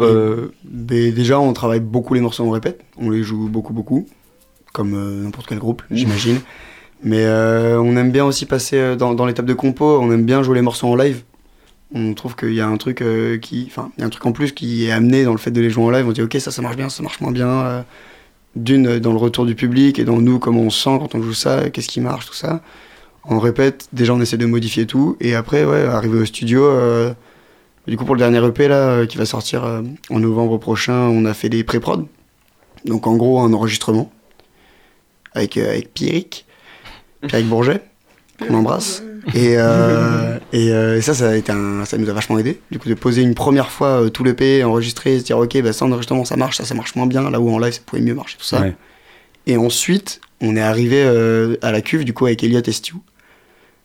[0.00, 2.80] Euh, déjà, on travaille beaucoup les morceaux, on répète.
[2.98, 4.06] On les joue beaucoup, beaucoup.
[4.72, 6.40] Comme euh, n'importe quel groupe, j'imagine.
[7.02, 9.98] Mais euh, on aime bien aussi passer dans, dans l'étape de compo.
[10.00, 11.22] On aime bien jouer les morceaux en live.
[11.94, 13.02] On trouve qu'il y a un truc
[13.40, 13.66] qui.
[13.68, 15.60] Enfin, il y a un truc en plus qui est amené dans le fait de
[15.60, 16.06] les jouer en live.
[16.06, 17.84] On dit, ok, ça, ça marche bien, ça marche moins bien.
[18.56, 21.22] D'une, dans le retour du public et dans nous, comment on se sent quand on
[21.22, 22.60] joue ça, qu'est-ce qui marche, tout ça.
[23.24, 25.16] On répète, déjà, on essaie de modifier tout.
[25.20, 26.68] Et après, ouais, arrivé au studio.
[27.88, 31.08] Du coup, pour le dernier EP là, euh, qui va sortir euh, en novembre prochain,
[31.08, 32.06] on a fait des pré-prod.
[32.84, 34.12] Donc en gros, un enregistrement
[35.34, 36.46] avec, euh, avec Pierrick,
[37.26, 37.82] Pierrick Bourget,
[38.38, 39.02] qu'on embrasse.
[39.34, 42.60] Et, euh, et euh, ça, ça, a été un, ça nous a vachement aidé.
[42.70, 45.72] Du coup, de poser une première fois euh, tout l'EP, enregistrer, se dire, ok, bah,
[45.72, 47.80] ça en enregistrement, ça marche, ça, ça marche moins bien, là où en live, ça
[47.84, 48.60] pouvait mieux marcher, tout ça.
[48.60, 48.74] Ouais.
[49.46, 51.02] Et ensuite, on est arrivé
[51.62, 52.94] à la cuve, du coup, avec Elliot et Stu,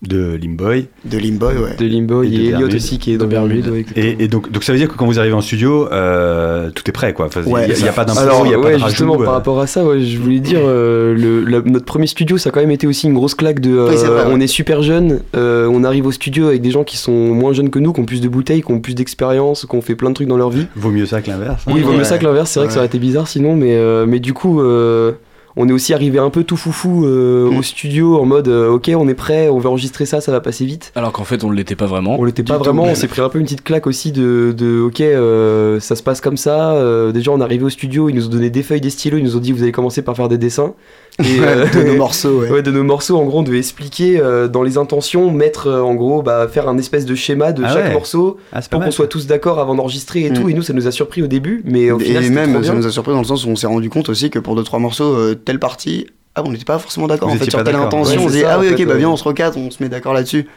[0.07, 0.87] De Limboy.
[1.05, 1.75] de Limboy, ouais.
[1.77, 2.75] de Limbo, Et il de y a Elliot Bermude.
[2.75, 3.67] aussi qui est dans Bermude.
[3.69, 3.85] ouais.
[3.95, 6.83] Et, et donc, donc ça veut dire que quand vous arrivez en studio, euh, tout
[6.87, 7.27] est prêt, quoi.
[7.27, 8.89] Enfin, Il Ouais, n'y a, pas d'impro, Alors, il n'y a ouais, pas de rajout.
[8.89, 12.07] justement, euh, par rapport à ça, ouais, je voulais dire, euh, le, la- notre premier
[12.07, 13.71] studio, ça a quand même été aussi une grosse claque de.
[13.77, 14.25] euh, Oui, vrai.
[14.29, 17.53] On est super jeunes, euh, on arrive au studio avec des gens qui sont moins
[17.53, 19.95] jeunes que nous, qui ont plus de bouteilles, qui ont plus d'expérience, qui ont fait
[19.95, 20.67] plein de trucs dans leur vie.
[20.75, 21.63] Vaut mieux ça que l'inverse.
[21.67, 21.71] hein.
[21.73, 23.55] Oui, il vaut mieux ça que l'inverse, c'est vrai que ça aurait été bizarre sinon,
[23.55, 25.13] mais, euh, mais du coup, euh,
[25.55, 27.57] on est aussi arrivé un peu tout foufou euh, Mm.
[27.57, 30.39] au studio en mode euh, ok, on est prêt, on va enregistrer ça, ça va
[30.41, 30.91] passer vite.
[30.95, 32.15] Alors qu'en fait, on ne l'était pas vraiment.
[32.19, 34.81] On l'était pas vraiment, on s'est pris un peu une petite claque aussi de, de
[34.81, 36.75] ok, euh, ça se passe comme ça.
[37.11, 39.23] déjà, on est arrivé au studio, ils nous ont donné des feuilles, des stylos, ils
[39.23, 40.73] nous ont dit vous allez commencer par faire des dessins.
[41.19, 42.49] Et, euh, de nos morceaux, ouais.
[42.51, 45.81] Ouais, de nos morceaux, en gros, on devait expliquer euh, dans les intentions, mettre euh,
[45.81, 47.93] en gros, bah, faire un espèce de schéma de Ah chaque ouais.
[47.93, 50.33] morceau Ah, pour qu'on soit tous d'accord avant d'enregistrer et Mm.
[50.33, 50.49] tout.
[50.49, 52.73] Et nous, ça nous a surpris au début, mais au et final, même, trop ça
[52.73, 54.63] nous a surpris dans le sens où on s'est rendu compte aussi que pour deux
[54.63, 57.75] trois morceaux, euh, telle partie, ah, on n'était pas forcément d'accord en fait sur telle
[57.75, 58.19] intention.
[58.21, 59.83] Ouais, on se dit, ah oui, ok, fait, bah viens, on se recadre, on se
[59.83, 60.47] met d'accord là-dessus.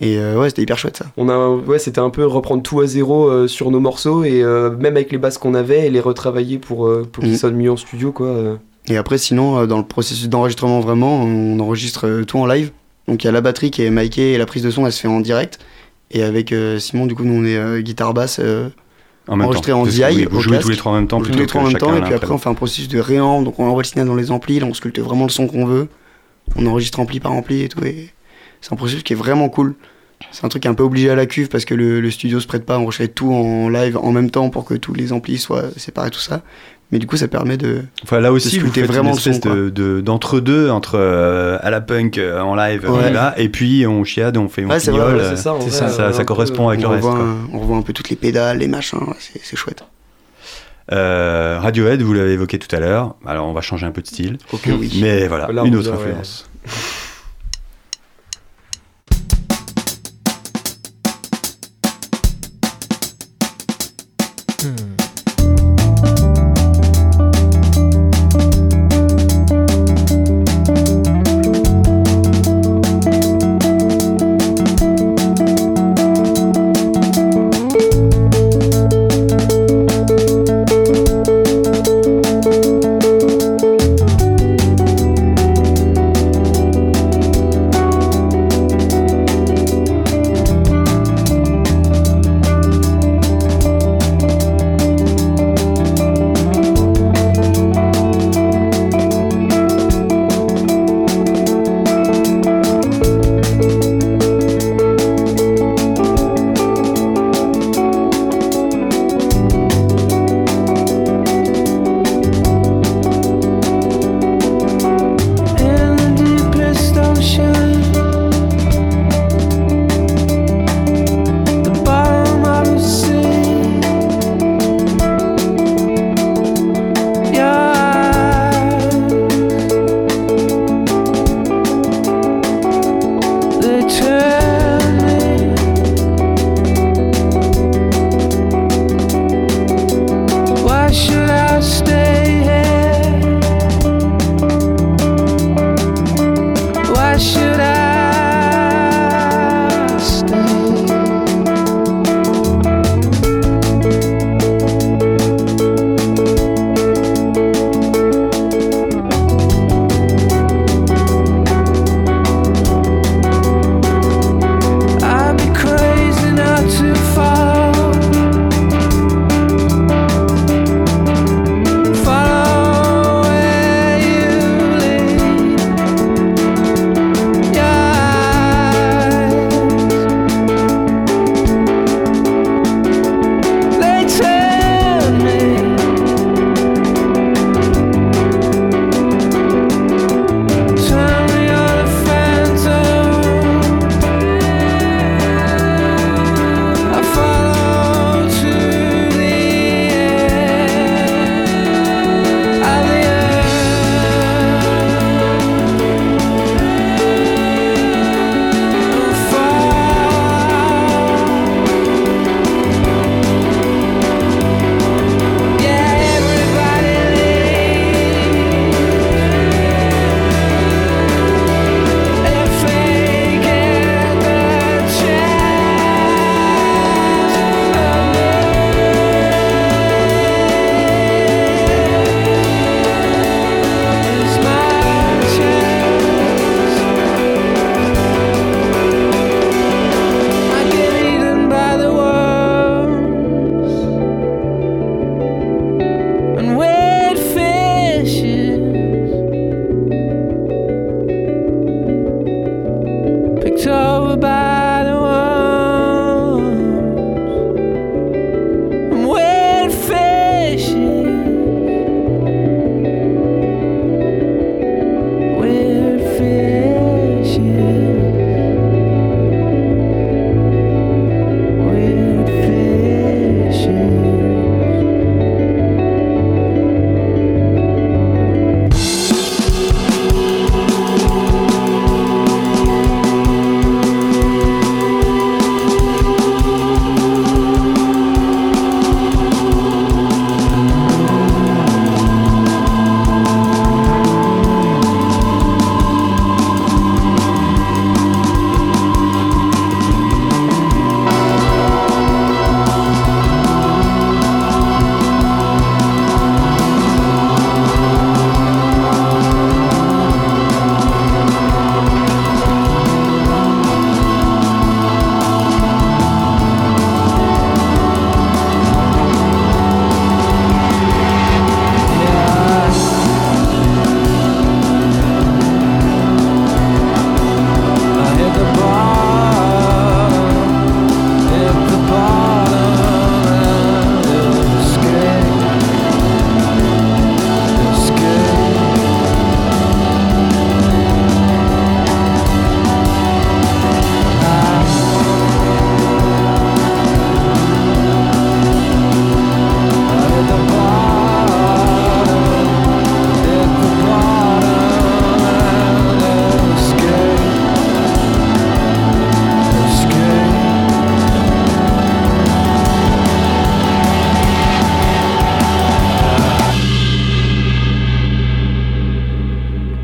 [0.00, 1.06] Et euh, ouais, c'était hyper chouette ça.
[1.16, 4.42] On a, ouais, c'était un peu reprendre tout à zéro euh, sur nos morceaux et
[4.42, 7.36] euh, même avec les basses qu'on avait, et les retravailler pour, euh, pour qu'ils Mm.
[7.36, 8.58] sonnent mieux en studio, quoi.
[8.88, 12.70] Et après, sinon, euh, dans le processus d'enregistrement vraiment, on enregistre euh, tout en live.
[13.08, 14.92] Donc il y a la batterie qui est micée et la prise de son, elle
[14.92, 15.58] se fait en direct.
[16.10, 18.40] Et avec euh, Simon, du coup, nous on est guitare basse.
[19.28, 19.80] En enregistré temps.
[19.80, 21.62] en DI, oui, Vous jouez tous les trois en même temps tous plutôt les trois
[21.62, 23.82] en même temps, et puis après on fait un processus de réamp, donc on envoie
[23.82, 25.88] le signal dans les amplis, là on sculpte vraiment le son qu'on veut,
[26.54, 28.10] on enregistre ampli par ampli et tout, et
[28.60, 29.74] c'est un processus qui est vraiment cool.
[30.30, 32.46] C'est un truc un peu obligé à la cuve parce que le, le studio se
[32.46, 35.38] prête pas à enregistrer tout en live en même temps pour que tous les amplis
[35.38, 36.42] soient séparés, tout ça.
[36.92, 37.82] Mais du coup, ça permet de.
[38.04, 41.70] Enfin, là aussi, de vous faites vraiment une espèce de, de- d'entre-deux, entre euh, à
[41.70, 43.10] la punk euh, en live, Ouais.
[43.10, 44.92] là, et puis on chiade, on fait, on Ouais, c'est
[45.36, 47.28] ça, en c'est vrai, ça, ça- ça un correspond avec le reste, revoit quoi.
[47.28, 49.82] un, on revoit un peu toutes les pédales, les machins, c'est chouette.
[50.92, 53.16] Euh, Radiohead, vous l'avez évoqué tout à l'heure.
[53.26, 54.38] Alors, on va changer un peu de style.
[54.52, 54.98] Ok, oui.
[55.02, 56.48] Mais voilà, Là, une autre influence.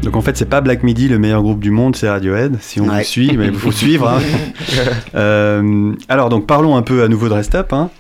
[0.03, 2.81] Donc en fait, c'est pas Black Midi, le meilleur groupe du monde, c'est Radiohead, si
[2.81, 2.99] on Ouais.
[2.99, 4.09] vous suit, mais il faut suivre.
[4.09, 4.21] hein.
[5.15, 7.73] Euh, alors, donc parlons un peu à nouveau de Rest Up.
[7.73, 7.91] hein.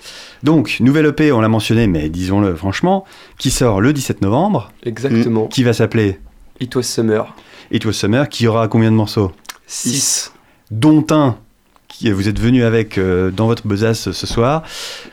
[0.43, 3.05] Donc, nouvelle EP, on l'a mentionné, mais disons-le franchement,
[3.39, 5.47] qui sort le 17 novembre, Exactement.
[5.47, 6.19] qui va s'appeler
[6.61, 7.35] It was summer.
[7.71, 9.33] It Was Summer, qui aura combien de morceaux?
[9.67, 10.33] 6.
[10.71, 11.37] dont un
[12.03, 14.63] qui vous êtes venu avec euh, dans votre besace ce soir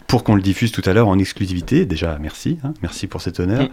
[0.08, 1.86] pour qu'on le diffuse tout à l'heure en exclusivité.
[1.86, 3.68] Déjà, merci, hein, merci pour cet honneur.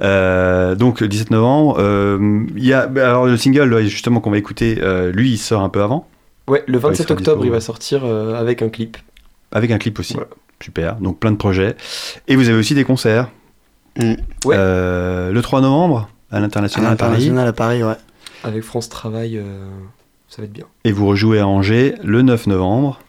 [0.00, 4.30] Euh, donc le 17 novembre, euh, il y a bah, alors le single justement qu'on
[4.30, 6.06] va écouter, euh, lui il sort un peu avant
[6.48, 8.96] Ouais, le Ouais, il 27 sera octobre, dispo, il va sortir euh, avec un clip.
[9.52, 10.16] avec un clip aussi.
[10.62, 11.76] Super, donc plein de projets.
[12.28, 13.28] Et vous avez aussi des concerts.
[13.98, 14.14] Mm.
[14.44, 14.54] Ouais.
[14.58, 17.10] Euh, le 3 novembre à À l'international à Paris.
[17.12, 17.94] l'international à Paris, ouais.
[18.44, 19.68] Avec France Travail, euh,
[20.30, 20.64] ça va être bien.
[20.84, 23.00] Et vous rejouez à Angers le 9 novembre.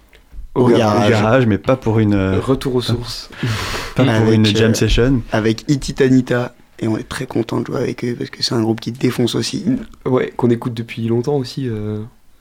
[0.55, 1.09] Au garage.
[1.09, 3.29] garage, mais pas pour une, euh, Retour aux sources.
[3.95, 5.21] pas pour Avec, une euh, jam session.
[5.31, 6.53] Avec Ititanita.
[6.79, 8.91] Et on est très content de jouer avec eux parce que c'est un groupe qui
[8.91, 9.63] défonce aussi.
[10.05, 11.69] Ouais, qu'on écoute depuis longtemps aussi.
[11.69, 11.99] euh,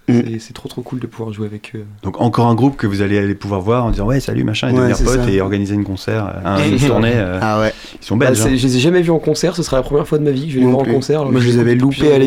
[0.08, 0.40] Mm.
[0.40, 1.84] c'est- trop trop cool de pouvoir jouer avec eux.
[2.02, 4.70] Donc encore un groupe que vous allez aller pouvoir voir en disant ouais salut machin
[4.70, 5.30] et Ouais, devenir pote ça.
[5.30, 7.12] et organiser une concert, euh, une tournée.
[7.14, 7.72] euh, Ah ouais.
[8.00, 8.38] ils sont Bah, belges.
[8.38, 8.56] c'est- hein.
[8.56, 10.46] je les ai jamais vus en concert, ce sera la première fois de ma vie
[10.46, 11.24] que je vais les voir en concert.
[11.26, 12.24] Moi, je les avais loupés à années,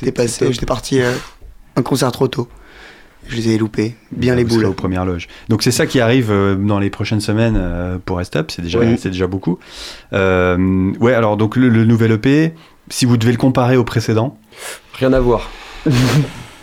[0.00, 0.52] était passé.
[0.52, 1.12] J'étais parti euh,
[1.76, 2.48] un concert trop tôt.
[3.28, 3.94] Je les ai loupés.
[4.10, 4.66] Bien les serez boules.
[4.66, 5.28] aux premières loges.
[5.48, 8.62] Donc c'est ça qui arrive euh, dans les prochaines semaines euh, pour Rest Up, c'est
[8.62, 9.58] déjà, c'est déjà beaucoup.
[10.12, 12.52] Euh, ouais alors donc le, le nouvel EP,
[12.88, 14.36] si vous devez le comparer au précédent,
[14.94, 15.50] Rien à voir.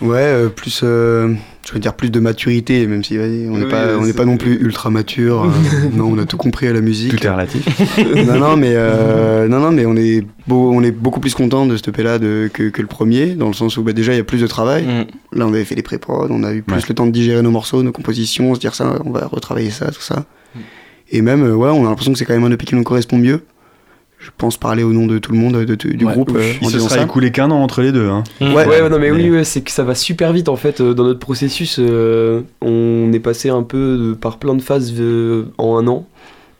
[0.01, 1.33] Ouais, euh, plus, euh,
[1.69, 4.25] je veux dire plus de maturité, même si on n'est Oui, pas, on n'est pas
[4.25, 5.43] non plus ultra mature.
[5.43, 5.49] euh,
[5.93, 7.15] non, on a tout compris à la musique.
[7.15, 7.63] tout est relatif.
[8.27, 11.65] non, non, mais euh, non, non, mais on est, beau, on est beaucoup plus content
[11.67, 14.13] de ce EP là de, que, que le premier, dans le sens où bah, déjà
[14.13, 14.83] il y a plus de travail.
[14.85, 15.37] Mm.
[15.37, 16.81] Là, on avait fait les pré-prod, on a eu plus Ouais.
[16.89, 19.91] le temps de digérer nos morceaux, nos compositions, se dire ça, on va retravailler ça,
[19.91, 20.25] tout ça.
[20.55, 20.59] Mm.
[21.11, 22.83] Et même, euh, ouais, on a l'impression que c'est quand même un EP qui nous
[22.83, 23.41] correspond mieux.
[24.21, 26.31] Je pense parler au nom de tout le monde, de, de- du Ouais, groupe.
[26.35, 27.03] euh, Il en se disant sera ça.
[27.05, 28.09] écoulé qu'un an entre les deux.
[28.09, 28.23] Hein.
[28.41, 28.47] Ouais.
[28.53, 30.81] Ouais, ouais, non, mais, mais- oui, ouais, c'est que ça va super vite en fait
[30.81, 31.77] euh, dans notre processus.
[31.79, 36.05] euh, on est passé un peu de- par plein de phases euh, en un an.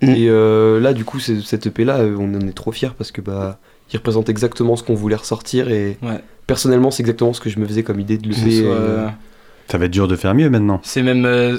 [0.01, 0.07] Mm.
[0.09, 3.19] Et euh, là, du coup, cette EP là, on en est trop fiers parce que
[3.19, 3.59] bah,
[3.91, 5.69] il représente exactement ce qu'on voulait ressortir.
[5.69, 6.21] Et Ouais.
[6.47, 8.63] personnellement, c'est exactement ce que je me faisais comme idée de Que ce
[9.69, 10.79] euh, euh, Ça va être dur de faire mieux maintenant.
[10.83, 11.57] C'est même, euh,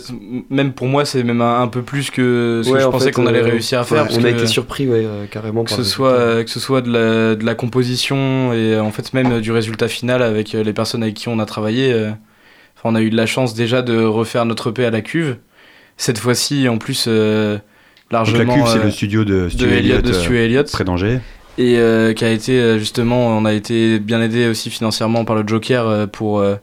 [0.50, 2.90] même pour moi, c'est même un, un peu plus que ce que Ouais, je en
[2.90, 4.06] pensais qu'on allait euh, réussir à faire.
[4.10, 5.64] on a que- été surpris, ouais, euh, carrément.
[5.64, 8.90] que ce soit euh, que ce soit de la, de la composition et euh, en
[8.90, 11.92] fait même euh, du résultat final avec euh, les personnes avec qui on a travaillé
[11.92, 12.10] euh,
[12.76, 15.36] enfin, on a eu de la chance déjà de refaire notre EP à la cuve
[15.96, 17.62] cette fois-ci en plus euh, Donc
[18.10, 20.70] largement la cuve, c'est euh, le studio de Stu Elliott Elliott, de euh, Stu Elliott
[20.72, 21.20] près d'Angers.
[21.58, 25.36] et euh, qui a été euh, justement on a été bien aidé aussi financièrement par
[25.36, 26.56] le Joker euh, pour euh,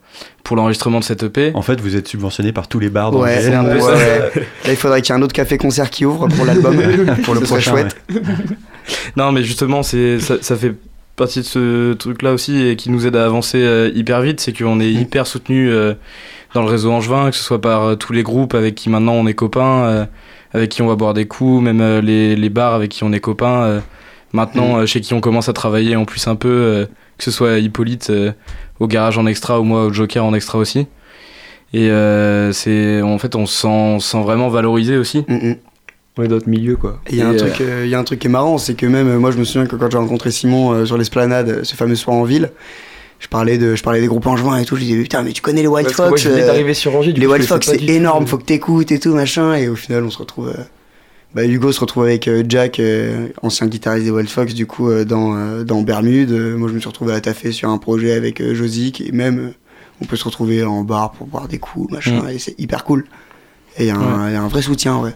[0.47, 3.35] pour l'enregistrement de cette EP En fait, vous êtes subventionné par tous les bars Ouais,
[3.35, 3.41] d'Angers.
[3.49, 3.93] c'est un peu ouais, ça.
[3.95, 4.31] ouais.
[4.65, 6.75] Là, il faudrait qu'il y ait un autre café-concert qui ouvre pour l'album.
[7.23, 7.71] pour le Ce serait prochain.
[7.71, 7.97] chouette.
[8.13, 8.21] ouais.
[9.17, 10.73] Non, mais justement, c'est ça, ça fait
[11.15, 14.53] partie de ce truc-là aussi et qui nous aide à avancer euh, hyper vite, c'est
[14.57, 15.93] qu'on est hyper soutenu euh,
[16.53, 19.13] dans le réseau Angevin, que ce soit par euh, tous les groupes avec qui maintenant
[19.13, 20.05] on est copains, euh,
[20.53, 23.11] avec qui on va boire des coups, même euh, les, les bars avec qui on
[23.11, 23.63] est copains.
[23.63, 23.79] euh,
[24.31, 24.79] maintenant, Mm.
[24.81, 26.85] euh, chez qui on commence à travailler en plus un peu, euh,
[27.17, 28.31] que ce soit Hippolyte euh,
[28.79, 30.87] au garage en extra ou moi au Joker en extra aussi.
[31.73, 35.25] Et euh, c'est en fait on se sent, on se sent vraiment valorisé aussi.
[35.27, 35.55] Mm, mm.
[36.17, 36.99] Ouais, d'autres milieux, quoi.
[37.07, 38.57] Et Il y, a un truc, euh, il y a un truc qui est marrant,
[38.57, 40.97] c'est que même euh, moi je me souviens que quand j'ai rencontré Simon euh, sur
[40.97, 42.51] l'esplanade, euh, ce fameux soir en ville,
[43.19, 45.43] je parlais, de, je parlais des groupes angevins et tout, je disais putain mais tu
[45.43, 47.33] connais les Wild Parce que moi, Fox je euh, d'arriver sur Angers, du Les coup,
[47.33, 47.85] connaissais Fox c'est tout.
[47.91, 50.49] énorme, faut que t'écoutes et tout machin, et au final on se retrouve...
[50.49, 50.63] euh,
[51.37, 54.89] bah, Hugo se retrouve avec euh, Jack, euh, ancien guitariste des Wild Fox, du coup
[54.89, 56.31] euh, dans, euh, dans Bermude.
[56.31, 59.11] Euh, moi je me suis retrouvé à taffer sur un projet avec euh, Josic, et
[59.11, 59.49] même euh,
[60.01, 62.29] on peut se retrouver en bar pour boire des coups, machin, Mm.
[62.29, 63.05] et c'est hyper cool.
[63.77, 65.13] Et il y, a un- il y a un vrai soutien, ouais.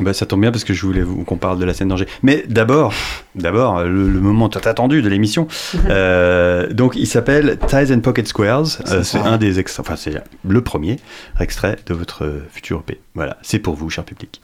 [0.00, 2.06] Bah, ça tombe bien parce que je voulais qu'on parle de la scène d'Angers.
[2.22, 2.92] Mais d'abord,
[3.34, 5.46] d'abord le, le moment tant attendu de l'émission.
[5.88, 8.66] Euh, donc, il s'appelle Ties and Pocket Squares.
[9.02, 10.14] C'est un des extraits, enfin, c'est
[10.46, 10.96] le premier
[11.40, 13.00] extrait de votre futur EP.
[13.16, 14.40] Voilà, c'est pour vous, cher public.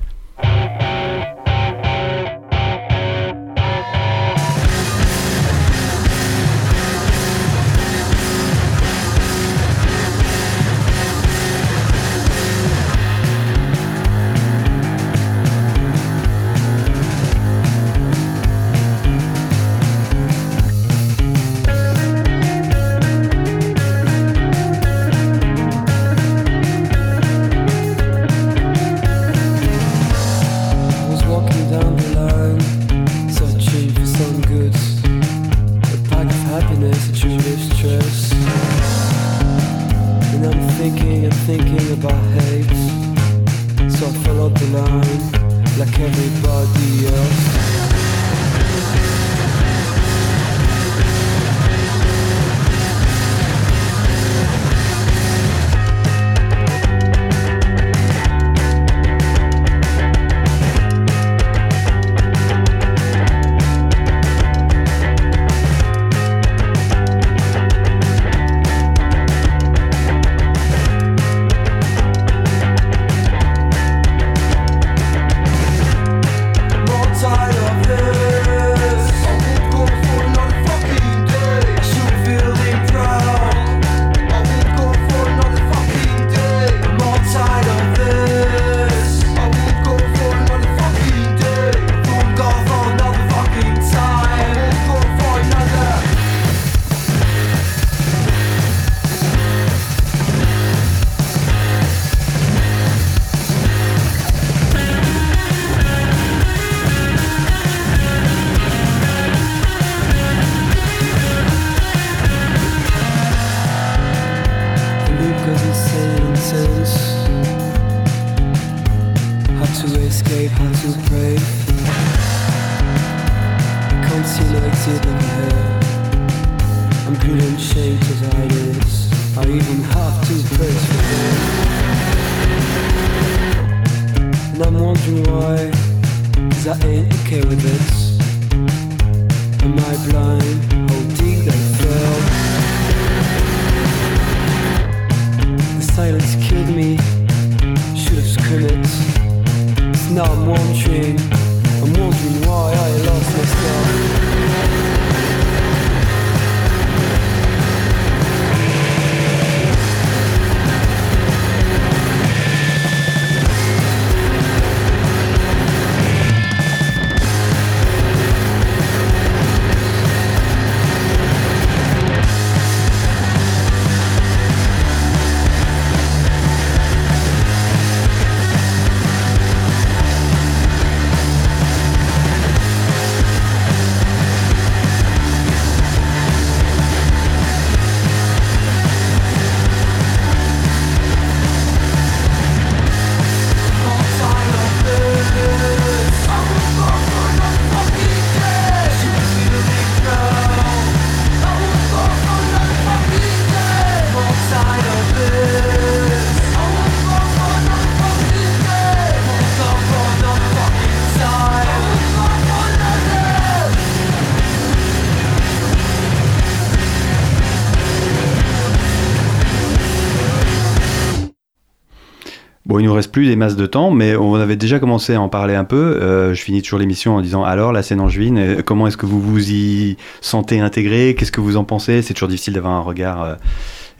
[222.96, 225.64] Reste plus des masses de temps, mais on avait déjà commencé à en parler un
[225.64, 225.76] peu.
[225.76, 229.06] Euh, je finis toujours l'émission en disant alors la scène angevine, euh, comment est-ce que
[229.06, 231.14] vous vous y sentez intégré?
[231.16, 232.02] Qu'est-ce que vous en pensez?
[232.02, 233.34] C'est toujours difficile d'avoir un regard euh,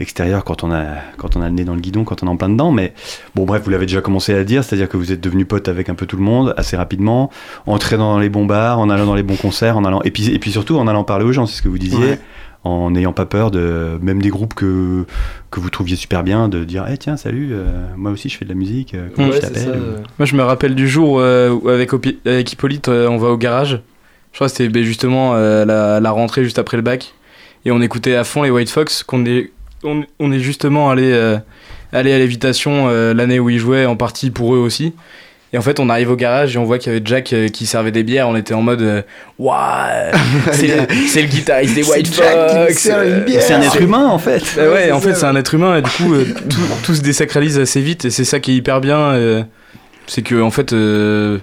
[0.00, 0.84] extérieur quand on a
[1.16, 2.72] quand on a le nez dans le guidon, quand on est en plein dedans.
[2.72, 2.92] Mais
[3.34, 5.88] bon, bref, vous l'avez déjà commencé à dire, c'est-à-dire que vous êtes devenu pote avec
[5.88, 7.30] un peu tout le monde assez rapidement,
[7.66, 10.50] entré dans les bons bars, en allant dans les bons concerts, en allant et puis
[10.50, 12.18] surtout en allant parler aux gens, c'est ce que vous disiez.
[12.64, 15.04] En n'ayant pas peur de même des groupes que,
[15.52, 17.64] que vous trouviez super bien de dire Eh tiens salut euh,
[17.96, 20.02] moi aussi je fais de la musique euh, comment Ouais, ou-.
[20.18, 23.36] Moi, je me rappelle du jour euh, où avec, Opi- avec Hippolyte, on va au
[23.36, 23.80] garage.
[24.32, 27.14] Je crois que c'était ben, justement la, la rentrée juste après le bac.
[27.64, 29.02] Et on écoutait à fond les White Fox.
[29.02, 29.50] Qu'on est,
[29.84, 31.12] on, on est justement allé,
[31.92, 34.92] allé à l'évitation l'année où ils jouaient, en partie pour eux aussi.
[35.56, 37.48] Et en fait, on arrive au garage et on voit qu'il y avait Jack euh,
[37.48, 38.28] qui servait des bières.
[38.28, 39.00] On était en mode euh,
[39.38, 40.12] Waouh,
[40.52, 42.76] c'est le, guitariste des White Fox.
[42.76, 43.40] sert une euh, bière.
[43.40, 45.78] c'est un être humain en fait bah ouais, c'est en fait, c'est un être humain
[45.78, 48.56] et du coup, euh, tout, tout se désacralise assez vite et c'est ça qui est
[48.56, 48.98] hyper bien.
[48.98, 49.44] euh,
[50.06, 51.38] c'est que, en fait, euh,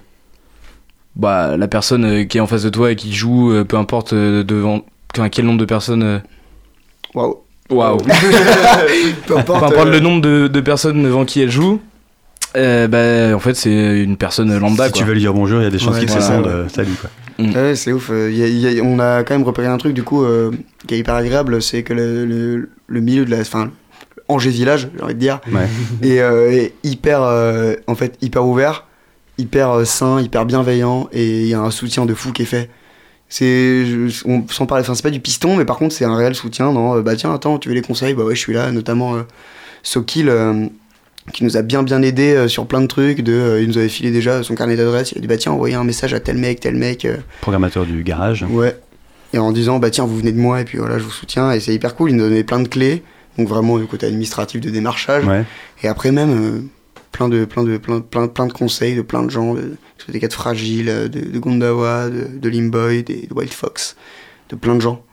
[1.15, 3.77] bah, la personne euh, qui est en face de toi et qui joue, euh, peu
[3.77, 4.81] importe euh, devant
[5.17, 6.03] enfin, quel nombre de personnes.
[6.03, 6.19] euh,
[7.15, 7.37] Waouh.
[7.71, 7.97] Waouh!
[9.25, 9.59] Peu importe.
[9.59, 11.81] Peu importe euh, le nombre de, de personnes devant qui elle joue,
[12.55, 14.85] euh, bah, en fait, c'est une personne lambda.
[14.87, 14.99] si quoi.
[15.01, 16.47] tu veux lui dire bonjour il y a des chances Ouais, qu'il voilà, ouais.
[16.47, 18.09] euh, salut quoi Ouais, c'est ouf.
[18.11, 20.51] euh, y a- y a- on a quand même repéré un truc du coup euh,
[20.87, 23.71] qui est hyper agréable, c'est que le, le- le milieu de la, enfin,
[24.27, 25.67] Angers village, j'ai envie de dire, Ouais.
[26.07, 28.85] est, euh, est hyper, euh, en fait, hyper ouvert,
[29.37, 32.45] hyper euh, sain, hyper bienveillant, et il y a un soutien de fou qui est
[32.45, 32.69] fait.
[33.29, 33.83] C'est,
[34.25, 36.71] on s'en parle, enfin c'est pas du piston, mais par contre c'est un réel soutien
[36.71, 39.15] dans, euh, bah tiens attends, tu veux les conseils, bah ouais je suis là, notamment
[39.15, 39.23] euh,
[39.81, 40.29] Sokil.
[40.29, 40.67] euh,
[41.31, 43.77] qui nous a bien bien aidé euh, sur plein de trucs de euh, il nous
[43.77, 46.19] avait filé déjà son carnet d'adresse il a dit bah tiens envoyez un message à
[46.19, 48.75] tel mec tel mec euh, programmateur du garage Ouais.
[49.33, 51.51] Et en disant, bah tiens, vous venez de moi, et puis voilà, je vous soutiens.
[51.51, 53.03] Et c'est hyper cool, il nous donnait plein de clés.
[53.37, 55.25] Donc vraiment, du côté administratif de démarchage.
[55.25, 55.43] ouais
[55.81, 56.61] Et après, même, euh,
[57.11, 59.75] plein, de, plein, de, plein, plein, plein de conseils de plein de gens, de,
[60.07, 63.95] des cas de Fragile, euh, de, de Gondawa, de, de Limboy, des, de Wild Fox,
[64.49, 65.03] de plein de gens.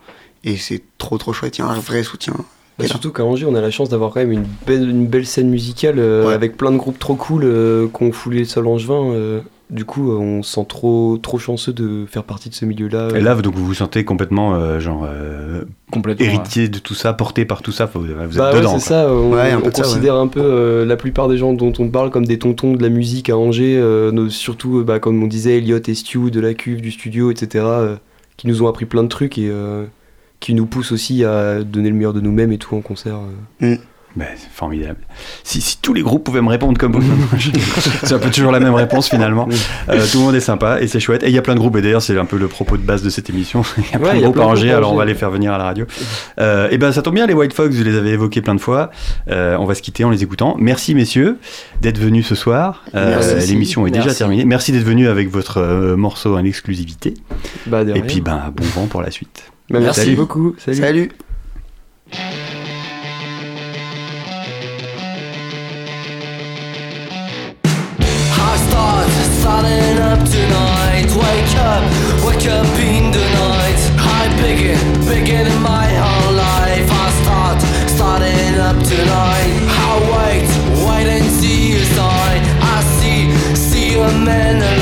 [0.43, 1.57] Et c'est trop, trop chouette.
[1.57, 2.35] Il y a un vrai soutien.
[2.79, 5.25] Bah, surtout qu'à Angers, on a la chance d'avoir quand même une belle, une belle
[5.25, 6.33] scène musicale euh, Ouais.
[6.33, 9.11] avec plein de groupes trop cool euh, qu'on fout les sols angevins.
[9.13, 12.65] euh, du coup, euh, on se sent trop, trop chanceux de faire partie de ce
[12.65, 13.07] milieu-là.
[13.15, 15.63] et là vous- donc vous vous sentez complètement euh, genre euh,
[15.93, 16.25] Complètement.
[16.25, 16.33] ouais.
[16.33, 19.07] héritier de tout ça porté par tout ça vous êtes Bah ouais, dedans c'est ça.
[19.13, 22.37] On, ça, considère un peu euh, la plupart des gens dont on parle comme des
[22.37, 25.93] tontons de la musique à Angers, euh, nos- surtout bah, comme on disait, Elliot et
[25.93, 27.95] Stu de la cuve, du studio, etc., euh,
[28.35, 29.85] qui nous ont appris plein de trucs et euh,
[30.41, 33.15] qui nous poussent aussi à donner le meilleur de nous-mêmes et tout en concert.
[33.63, 33.77] euh.
[34.13, 34.97] Ben, c'est formidable.
[35.41, 37.01] Si, si tous les groupes pouvaient me répondre comme vous,
[38.03, 39.47] c'est un peu toujours la même réponse finalement.
[39.87, 41.23] Euh, tout le monde est sympa et c'est chouette.
[41.23, 42.81] Et il y a plein de groupes, et d'ailleurs c'est un peu le propos de
[42.81, 43.61] base de cette émission.
[43.77, 45.31] Il y a plein Ouais, de y groupes à Angers, alors on va les faire
[45.31, 45.85] venir à la radio.
[46.41, 48.59] Euh, et ben ça tombe bien, les White Fox, vous les avez évoqués plein de
[48.59, 48.91] fois.
[49.29, 50.57] Euh, on va se quitter en les écoutant.
[50.59, 51.37] Merci messieurs
[51.79, 52.83] d'être venus ce soir.
[52.95, 53.49] Euh, Merci.
[53.49, 54.17] L'émission est déjà Merci.
[54.17, 54.43] terminée.
[54.43, 57.13] Merci d'être venus avec votre euh, morceau en exclusivité.
[57.67, 59.53] Bah, Et puis ben bon vent pour la suite.
[59.71, 60.55] Bah, merci beaucoup.
[60.59, 60.77] Salut.
[60.77, 61.11] salut.
[78.83, 79.47] tonight.
[79.67, 79.91] I
[80.85, 82.41] wait, and see sign.
[82.61, 84.80] I see, see a man.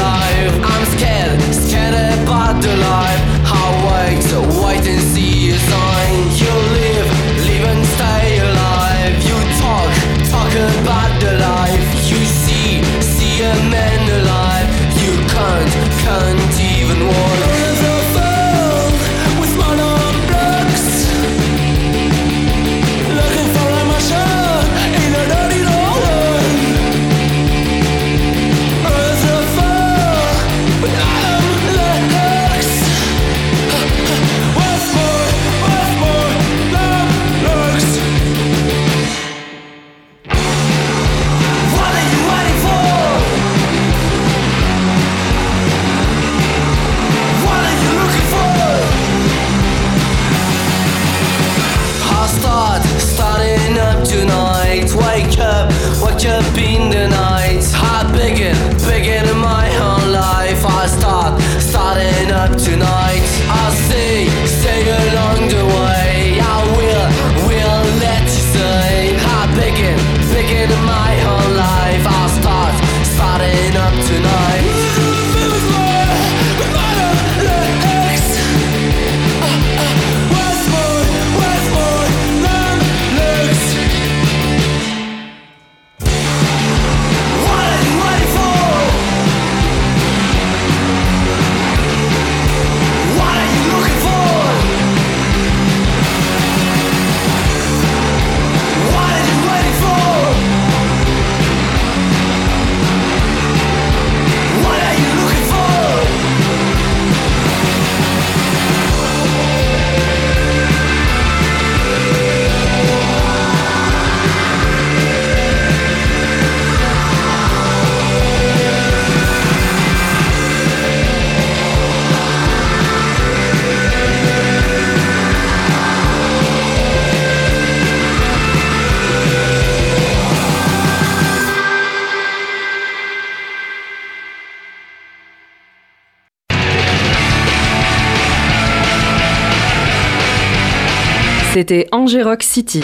[142.10, 142.82] Angers City.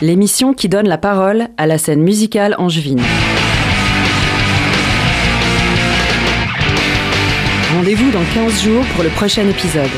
[0.00, 3.02] L'émission qui donne la parole à la scène musicale angevine.
[7.74, 9.90] Rendez-vous dans 15 jours pour le prochain épisode.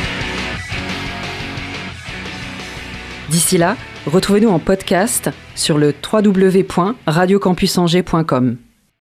[3.29, 3.77] D'ici là,
[4.07, 8.57] retrouvez-nous en podcast sur le www.radiocampusangers.com.